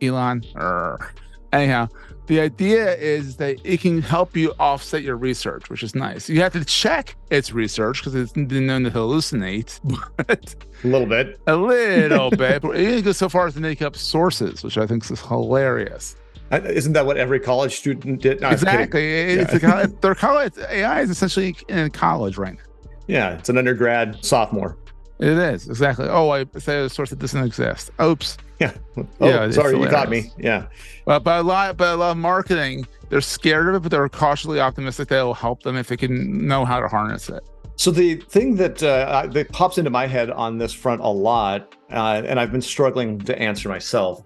Elon. 0.00 0.42
Or 0.54 1.12
anyhow, 1.52 1.88
the 2.26 2.40
idea 2.40 2.94
is 2.96 3.36
that 3.38 3.58
it 3.64 3.80
can 3.80 4.00
help 4.00 4.36
you 4.36 4.52
offset 4.60 5.02
your 5.02 5.16
research, 5.16 5.68
which 5.68 5.82
is 5.82 5.94
nice. 5.94 6.28
You 6.28 6.40
have 6.42 6.52
to 6.52 6.64
check 6.64 7.16
its 7.30 7.52
research 7.52 7.98
because 7.98 8.14
it's 8.14 8.32
been 8.32 8.66
known 8.66 8.84
to 8.84 8.90
hallucinate, 8.90 9.80
but 10.16 10.54
A 10.84 10.86
little 10.86 11.06
bit. 11.08 11.40
a 11.48 11.56
little 11.56 12.30
bit. 12.36 12.62
But 12.62 12.76
it 12.76 13.04
goes 13.04 13.16
so 13.16 13.28
far 13.28 13.48
as 13.48 13.54
to 13.54 13.60
make 13.60 13.82
up 13.82 13.96
sources, 13.96 14.62
which 14.62 14.78
I 14.78 14.86
think 14.86 15.10
is 15.10 15.20
hilarious. 15.20 16.16
Isn't 16.52 16.92
that 16.92 17.06
what 17.06 17.16
every 17.16 17.40
college 17.40 17.76
student 17.76 18.20
did? 18.20 18.42
No, 18.42 18.50
exactly. 18.50 19.08
It's 19.10 19.54
a 19.54 19.60
college, 19.60 19.90
their 20.02 20.14
college 20.14 20.52
AI 20.68 21.00
is 21.00 21.08
essentially 21.08 21.56
in 21.68 21.88
college 21.90 22.36
right 22.36 22.52
now. 22.54 22.62
Yeah, 23.08 23.30
it's 23.38 23.48
an 23.48 23.56
undergrad 23.56 24.22
sophomore. 24.22 24.76
It 25.22 25.38
is 25.38 25.68
exactly. 25.68 26.08
Oh, 26.08 26.30
I 26.30 26.46
say 26.58 26.84
a 26.84 26.88
source 26.88 27.10
that 27.10 27.20
doesn't 27.20 27.44
exist. 27.44 27.92
Oops. 28.02 28.36
Yeah. 28.58 28.72
Oh, 28.96 29.06
Yeah, 29.20 29.50
sorry, 29.52 29.78
you 29.78 29.88
got 29.88 30.10
me. 30.10 30.32
Yeah. 30.36 30.66
But 31.04 31.22
but 31.22 31.40
a 31.40 31.42
lot, 31.44 31.76
but 31.76 31.94
a 31.94 31.96
lot 31.96 32.10
of 32.10 32.16
marketing, 32.16 32.88
they're 33.08 33.20
scared 33.20 33.68
of 33.68 33.74
it, 33.76 33.80
but 33.84 33.92
they're 33.92 34.08
cautiously 34.08 34.58
optimistic 34.58 35.08
that 35.08 35.18
it'll 35.18 35.32
help 35.32 35.62
them 35.62 35.76
if 35.76 35.86
they 35.86 35.96
can 35.96 36.46
know 36.48 36.64
how 36.64 36.80
to 36.80 36.88
harness 36.88 37.28
it. 37.28 37.44
So 37.76 37.92
the 37.92 38.16
thing 38.16 38.56
that 38.56 38.82
uh, 38.82 39.28
that 39.30 39.52
pops 39.52 39.78
into 39.78 39.90
my 39.90 40.08
head 40.08 40.30
on 40.30 40.58
this 40.58 40.72
front 40.72 41.00
a 41.00 41.08
lot, 41.08 41.72
uh, 41.92 42.22
and 42.26 42.40
I've 42.40 42.50
been 42.50 42.60
struggling 42.60 43.20
to 43.20 43.38
answer 43.38 43.68
myself, 43.68 44.24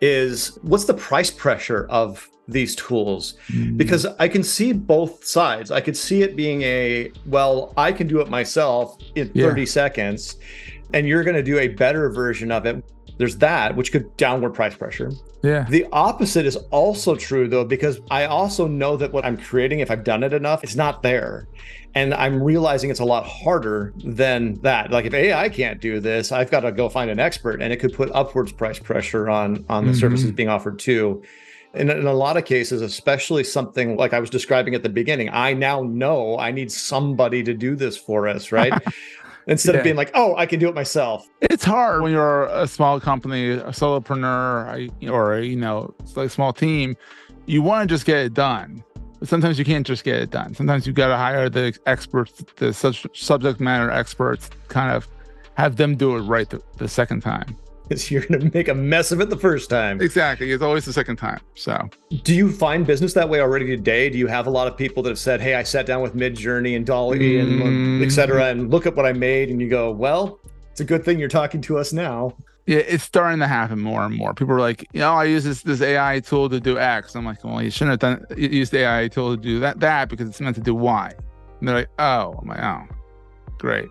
is 0.00 0.58
what's 0.62 0.84
the 0.84 0.94
price 0.94 1.30
pressure 1.30 1.88
of 1.90 2.28
these 2.48 2.74
tools? 2.76 3.34
Because 3.76 4.06
I 4.18 4.28
can 4.28 4.42
see 4.42 4.72
both 4.72 5.24
sides. 5.24 5.70
I 5.70 5.80
could 5.80 5.96
see 5.96 6.22
it 6.22 6.36
being 6.36 6.62
a 6.62 7.10
well, 7.26 7.72
I 7.76 7.92
can 7.92 8.06
do 8.06 8.20
it 8.20 8.28
myself 8.28 8.96
in 9.14 9.30
Yeah. 9.34 9.46
30 9.46 9.66
seconds, 9.66 10.36
and 10.92 11.06
you're 11.06 11.24
going 11.24 11.36
to 11.36 11.42
do 11.42 11.58
a 11.58 11.68
better 11.68 12.08
version 12.10 12.50
of 12.52 12.66
it. 12.66 12.82
There's 13.18 13.36
that, 13.38 13.74
which 13.76 13.92
could 13.92 14.14
downward 14.16 14.50
price 14.54 14.74
pressure. 14.76 15.10
yeah, 15.42 15.64
The 15.70 15.86
opposite 15.92 16.44
is 16.44 16.56
also 16.70 17.14
true 17.16 17.48
though, 17.48 17.64
because 17.64 18.00
I 18.10 18.26
also 18.26 18.66
know 18.66 18.96
that 18.98 19.12
what 19.12 19.24
I'm 19.24 19.36
creating, 19.38 19.80
if 19.80 19.90
I've 19.90 20.04
done 20.04 20.22
it 20.22 20.32
enough, 20.32 20.62
it's 20.62 20.76
not 20.76 21.02
there. 21.02 21.48
And 21.94 22.12
I'm 22.12 22.42
realizing 22.42 22.90
it's 22.90 23.00
a 23.00 23.04
lot 23.06 23.24
harder 23.24 23.94
than 24.04 24.60
that. 24.60 24.90
Like 24.90 25.06
if 25.06 25.14
AI 25.14 25.48
can't 25.48 25.80
do 25.80 25.98
this, 25.98 26.30
I've 26.30 26.50
got 26.50 26.60
to 26.60 26.72
go 26.72 26.90
find 26.90 27.10
an 27.10 27.18
expert 27.18 27.62
and 27.62 27.72
it 27.72 27.76
could 27.78 27.94
put 27.94 28.10
upwards 28.12 28.52
price 28.52 28.78
pressure 28.78 29.30
on 29.30 29.64
on 29.70 29.86
the 29.86 29.92
Mhm. 29.92 30.00
services 30.00 30.30
being 30.32 30.50
offered 30.50 30.78
too. 30.78 31.22
And 31.76 31.90
in 31.90 32.06
a 32.06 32.12
lot 32.12 32.36
of 32.36 32.44
cases, 32.44 32.80
especially 32.82 33.44
something 33.44 33.96
like 33.96 34.12
I 34.14 34.20
was 34.20 34.30
describing 34.30 34.74
at 34.74 34.82
the 34.82 34.88
beginning, 34.88 35.28
I 35.32 35.52
now 35.52 35.82
know 35.82 36.38
I 36.38 36.50
need 36.50 36.72
somebody 36.72 37.42
to 37.44 37.52
do 37.54 37.76
this 37.76 37.96
for 37.96 38.26
us, 38.28 38.50
right? 38.58 38.72
Instead 39.46 39.74
Yeah. 39.74 39.78
of 39.78 39.84
being 39.84 39.96
like, 39.96 40.10
oh, 40.14 40.34
I 40.36 40.46
can 40.46 40.58
do 40.58 40.68
it 40.68 40.74
myself. 40.74 41.26
it's 41.42 41.64
hard 41.64 42.02
when 42.02 42.12
you're 42.12 42.44
a 42.46 42.66
small 42.66 42.98
company, 42.98 43.50
a 43.50 43.64
solopreneur, 43.72 44.90
or 45.10 45.38
you 45.40 45.56
know, 45.56 45.94
like 46.14 46.26
a 46.26 46.30
small 46.30 46.52
team. 46.52 46.96
You 47.46 47.62
want 47.62 47.88
to 47.88 47.94
just 47.94 48.06
get 48.06 48.18
it 48.18 48.34
done. 48.34 48.82
But 49.20 49.28
sometimes 49.28 49.58
you 49.58 49.64
can't 49.64 49.86
just 49.86 50.04
get 50.04 50.16
it 50.16 50.30
done. 50.30 50.54
Sometimes 50.54 50.86
you've 50.86 50.96
got 50.96 51.08
to 51.08 51.16
hire 51.16 51.48
the 51.48 51.74
experts, 51.86 52.44
the 52.56 52.72
sub- 52.74 53.16
subject 53.16 53.60
matter 53.60 53.90
experts, 53.90 54.50
kind 54.68 54.94
of 54.94 55.08
have 55.54 55.76
them 55.76 55.96
do 55.96 56.16
it 56.16 56.20
right 56.22 56.50
the, 56.50 56.60
the 56.76 56.88
second 56.88 57.22
time. 57.22 57.56
Because 57.88 58.10
you're 58.10 58.24
going 58.26 58.40
to 58.40 58.50
make 58.52 58.68
a 58.68 58.74
mess 58.74 59.12
of 59.12 59.20
it 59.20 59.30
the 59.30 59.36
first 59.36 59.70
time. 59.70 60.00
Exactly. 60.00 60.50
It's 60.50 60.62
always 60.62 60.84
the 60.84 60.92
second 60.92 61.16
time. 61.16 61.40
So 61.54 61.88
Do 62.24 62.34
you 62.34 62.50
find 62.50 62.84
business 62.86 63.12
that 63.14 63.28
way 63.28 63.40
already 63.40 63.66
today? 63.66 64.10
Do 64.10 64.18
you 64.18 64.26
have 64.26 64.46
a 64.46 64.50
lot 64.50 64.66
of 64.66 64.76
people 64.76 65.02
that 65.04 65.10
have 65.10 65.18
said, 65.18 65.40
"Hey, 65.40 65.54
I 65.54 65.62
sat 65.62 65.86
down 65.86 66.02
with 66.02 66.14
Midjourney 66.16 66.74
and 66.76 66.84
DALL-E 66.84 67.38
and 67.38 67.60
Mm. 67.62 68.04
et 68.04 68.10
cetera, 68.10 68.46
and 68.46 68.70
look 68.70 68.86
at 68.86 68.96
what 68.96 69.06
I 69.06 69.12
made," 69.12 69.50
and 69.50 69.60
you 69.60 69.68
go, 69.68 69.90
"Well, 69.92 70.40
it's 70.72 70.80
a 70.80 70.84
good 70.84 71.04
thing 71.04 71.18
you're 71.18 71.28
talking 71.28 71.60
to 71.62 71.78
us 71.78 71.92
now." 71.92 72.34
yeah, 72.68 72.78
it's 72.78 73.04
starting 73.04 73.38
to 73.38 73.46
happen 73.46 73.78
more 73.78 74.02
and 74.04 74.12
more. 74.16 74.34
People 74.34 74.52
are 74.54 74.58
like, 74.60 74.88
you 74.92 74.98
know, 74.98 75.12
I 75.12 75.22
use 75.22 75.44
this 75.44 75.62
this 75.62 75.80
AI 75.80 76.18
tool 76.18 76.48
to 76.48 76.58
do 76.58 76.80
X. 76.80 77.14
I'm 77.14 77.24
like, 77.24 77.44
well, 77.44 77.62
you 77.62 77.70
shouldn't 77.70 78.02
have 78.02 78.18
done 78.18 78.26
used 78.36 78.72
the 78.72 78.78
AI 78.80 79.06
tool 79.06 79.36
to 79.36 79.40
do 79.40 79.60
that 79.60 79.78
that 79.78 80.08
because 80.08 80.28
it's 80.28 80.40
meant 80.40 80.56
to 80.56 80.60
do 80.62 80.74
Y. 80.74 81.12
And 81.60 81.68
they're 81.68 81.76
like, 81.76 81.90
oh, 82.00 82.34
I'm 82.42 82.48
like, 82.48 82.58
oh, 82.60 82.82
great. 83.58 83.86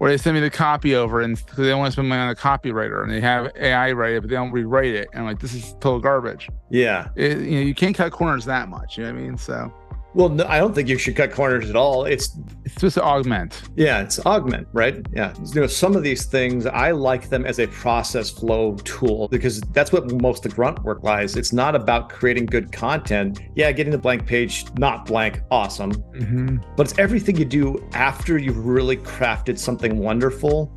Or 0.00 0.08
they 0.08 0.16
send 0.16 0.34
me 0.34 0.40
the 0.40 0.50
copy 0.50 0.94
over 0.94 1.20
and 1.20 1.36
they 1.56 1.68
don't 1.68 1.78
want 1.78 1.88
to 1.88 1.92
spend 1.92 2.08
money 2.08 2.20
on 2.20 2.28
a 2.28 2.34
copywriter 2.34 3.02
and 3.02 3.10
they 3.10 3.20
have 3.20 3.50
AI 3.56 3.92
write 3.92 4.14
it, 4.14 4.20
but 4.20 4.30
they 4.30 4.36
don't 4.36 4.50
rewrite 4.50 4.94
it. 4.94 5.08
And 5.12 5.20
I'm 5.20 5.26
like, 5.26 5.40
this 5.40 5.54
is 5.54 5.74
total 5.80 6.00
garbage. 6.00 6.48
Yeah. 6.70 7.08
It, 7.16 7.38
you 7.38 7.50
know, 7.52 7.60
you 7.60 7.74
can't 7.74 7.94
cut 7.94 8.12
corners 8.12 8.44
that 8.46 8.68
much. 8.68 8.98
You 8.98 9.04
know 9.04 9.12
what 9.12 9.20
I 9.20 9.22
mean? 9.22 9.38
So 9.38 9.72
Well, 10.14 10.28
no, 10.28 10.44
I 10.46 10.58
don't 10.58 10.74
think 10.74 10.88
you 10.88 10.96
should 10.96 11.16
cut 11.16 11.32
corners 11.32 11.68
at 11.68 11.76
all. 11.76 12.04
It's 12.04 12.36
it's 12.64 12.94
to 12.94 13.02
augment. 13.02 13.62
yeah, 13.76 14.00
it's 14.00 14.18
augment, 14.24 14.68
right? 14.72 15.04
Yeah. 15.12 15.34
You 15.52 15.62
know, 15.62 15.66
some 15.66 15.96
of 15.96 16.02
these 16.02 16.24
things 16.24 16.66
I 16.66 16.92
like 16.92 17.28
them 17.30 17.44
as 17.44 17.58
a 17.58 17.66
process 17.66 18.30
flow 18.30 18.74
tool 18.84 19.28
because 19.28 19.60
that's 19.72 19.92
what 19.92 20.10
most 20.22 20.44
of 20.44 20.50
the 20.52 20.56
grunt 20.56 20.82
work 20.84 21.02
lies. 21.02 21.36
It's 21.36 21.52
not 21.52 21.74
about 21.74 22.08
creating 22.10 22.46
good 22.46 22.72
content. 22.72 23.40
Yeah, 23.54 23.70
getting 23.72 23.90
the 23.90 23.98
blank 23.98 24.26
page 24.26 24.64
not 24.78 25.04
blank, 25.06 25.40
awesome. 25.50 25.92
Mhm. 25.92 26.62
but 26.76 26.86
it's 26.88 26.98
everything 26.98 27.36
you 27.36 27.44
do 27.44 27.84
after 27.92 28.38
you've 28.38 28.64
really 28.64 28.96
crafted 28.96 29.58
something 29.58 29.98
wonderful. 29.98 30.72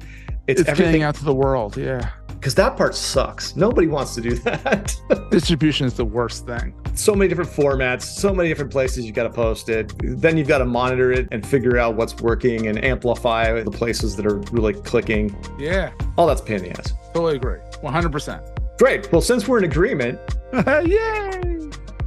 It's, 0.48 0.62
It's, 0.62 0.70
everything 0.70 1.04
out 1.04 1.16
to 1.16 1.26
the 1.26 1.34
world. 1.34 1.78
Yeah. 1.78 2.10
Because 2.40 2.56
that 2.56 2.78
part 2.78 2.96
sucks. 2.96 3.56
Nobody 3.56 3.88
wants 3.88 4.16
to 4.16 4.22
do 4.22 4.36
that. 4.36 4.96
Distribution 5.32 5.86
is 5.88 5.94
the 5.96 6.06
worst 6.06 6.46
thing. 6.46 6.74
so 6.94 7.14
many 7.16 7.28
different 7.30 7.50
formats, 7.50 8.04
so 8.04 8.34
many 8.34 8.50
different 8.50 8.72
places 8.72 9.06
you 9.06 9.12
got 9.12 9.24
to 9.24 9.30
post 9.30 9.70
it. 9.70 9.92
Then 10.04 10.38
you've 10.38 10.48
got 10.48 10.60
to 10.60 10.66
monitor 10.66 11.12
it 11.12 11.28
and 11.32 11.46
figure 11.46 11.78
out 11.78 11.96
what's 11.96 12.16
working 12.22 12.68
and 12.68 12.84
amplify 12.84 13.62
the 13.62 13.72
places 13.72 14.16
that 14.16 14.26
are 14.26 14.38
really 14.52 14.74
clicking. 14.74 15.36
Yeah. 15.60 15.92
All 16.18 16.28
that's 16.28 16.42
pain 16.42 16.58
in 16.58 16.64
the 16.64 16.80
ass. 16.80 16.94
Totally 17.14 17.36
agree. 17.38 17.60
100%. 17.84 18.78
Great. 18.78 19.12
Well, 19.12 19.22
since 19.22 19.48
we're 19.48 19.58
in 19.60 19.64
agreement, 19.64 20.20
Yay! 20.54 21.42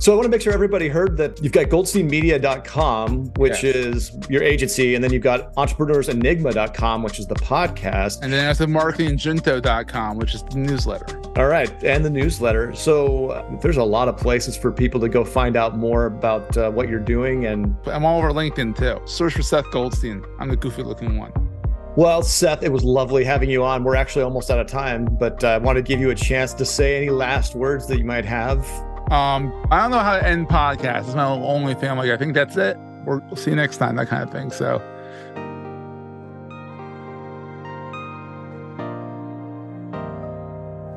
So 0.01 0.13
I 0.13 0.15
want 0.15 0.25
to 0.25 0.31
make 0.31 0.41
sure 0.41 0.55
everybody 0.55 0.89
heard 0.89 1.19
that 1.19 1.43
you've 1.43 1.53
got 1.53 1.67
goldsteinmedia.com, 1.67 3.35
which 3.37 3.63
Yes. 3.63 3.77
is 3.77 4.13
your 4.31 4.43
agency, 4.43 4.95
and 4.95 5.05
then 5.05 5.13
you've 5.13 5.23
got 5.23 5.55
entrepreneursenigma.com, 5.57 7.03
which 7.03 7.19
is 7.19 7.27
the 7.27 7.35
podcast. 7.35 8.23
And 8.23 8.33
then 8.33 8.47
there's 8.47 8.57
the 8.57 8.67
marketingjunto.com, 8.67 10.17
which 10.17 10.35
is 10.35 10.43
the 10.45 10.57
newsletter. 10.57 11.05
All 11.37 11.49
right, 11.49 11.71
and 11.85 12.03
the 12.03 12.09
newsletter. 12.09 12.75
So 12.75 13.29
uh, 13.33 13.57
there's 13.61 13.77
a 13.77 13.85
lot 13.85 14.09
of 14.09 14.17
places 14.17 14.57
for 14.57 14.73
people 14.73 15.01
to 15.01 15.09
go 15.11 15.23
find 15.23 15.55
out 15.55 15.77
more 15.77 16.07
about 16.07 16.57
uh, 16.57 16.71
what 16.71 16.89
you're 16.89 16.99
doing. 16.99 17.45
And 17.45 17.77
I'm 17.87 18.07
all 18.07 18.19
over 18.19 18.31
LinkedIn 18.33 18.79
too. 18.79 19.03
Search 19.05 19.35
for 19.35 19.43
Seth 19.43 19.71
Goldstein. 19.71 20.25
I'm 20.39 20.49
the 20.49 20.57
goofy 20.57 20.83
looking 20.83 21.19
one. 21.19 21.33
well, 21.97 22.23
Seth, 22.23 22.63
it 22.63 22.73
was 22.73 22.85
lovely 22.85 23.23
having 23.23 23.51
you 23.51 23.63
on. 23.65 23.85
We're 23.85 23.97
actually 23.97 24.23
almost 24.25 24.51
out 24.51 24.61
of 24.61 24.67
time, 24.67 25.05
but 25.05 25.45
uh, 25.45 25.49
I 25.49 25.59
want 25.59 25.77
to 25.77 25.83
give 25.83 26.01
you 26.01 26.09
a 26.09 26.15
chance 26.15 26.55
to 26.55 26.65
say 26.65 26.97
any 26.97 27.11
last 27.11 27.55
words 27.55 27.87
that 27.89 27.99
you 27.99 28.05
might 28.05 28.25
have. 28.25 28.67
Um, 29.11 29.53
I 29.73 29.83
don't 29.83 29.91
know 29.91 29.99
how 29.99 30.17
to 30.17 30.25
end 30.25 30.49
podcasts. 30.49 31.07
It's 31.07 31.15
my 31.15 31.27
only 31.27 31.75
thing. 31.75 31.91
I'm 31.91 31.99
like, 31.99 32.11
I 32.11 32.17
think 32.17 32.33
that's 32.33 32.57
it. 32.57 32.77
We're, 33.05 33.19
we'll 33.19 33.37
see 33.37 33.51
you 33.51 33.57
next 33.57 33.79
time. 33.79 33.97
That 33.97 34.07
kind 34.07 34.23
of 34.23 34.31
thing. 34.31 34.53
So. 34.53 34.81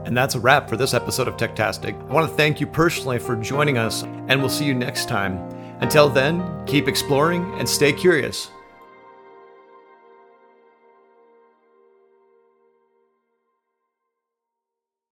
And 0.06 0.16
that's 0.16 0.36
a 0.36 0.40
wrap 0.40 0.70
for 0.70 0.78
this 0.78 0.94
episode 0.94 1.28
of 1.28 1.38
Techtastic. 1.38 2.00
I 2.08 2.14
want 2.14 2.30
to 2.30 2.36
thank 2.36 2.60
you 2.60 2.68
personally 2.68 3.18
for 3.18 3.36
joining 3.36 3.80
us, 3.80 4.04
and 4.04 4.40
we'll 4.42 4.50
see 4.50 4.66
you 4.66 4.76
next 4.76 5.10
time. 5.10 5.38
Until 5.80 6.08
then, 6.08 6.44
keep 6.68 6.88
exploring 6.88 7.52
and 7.58 7.68
stay 7.68 7.92
curious. 7.92 8.52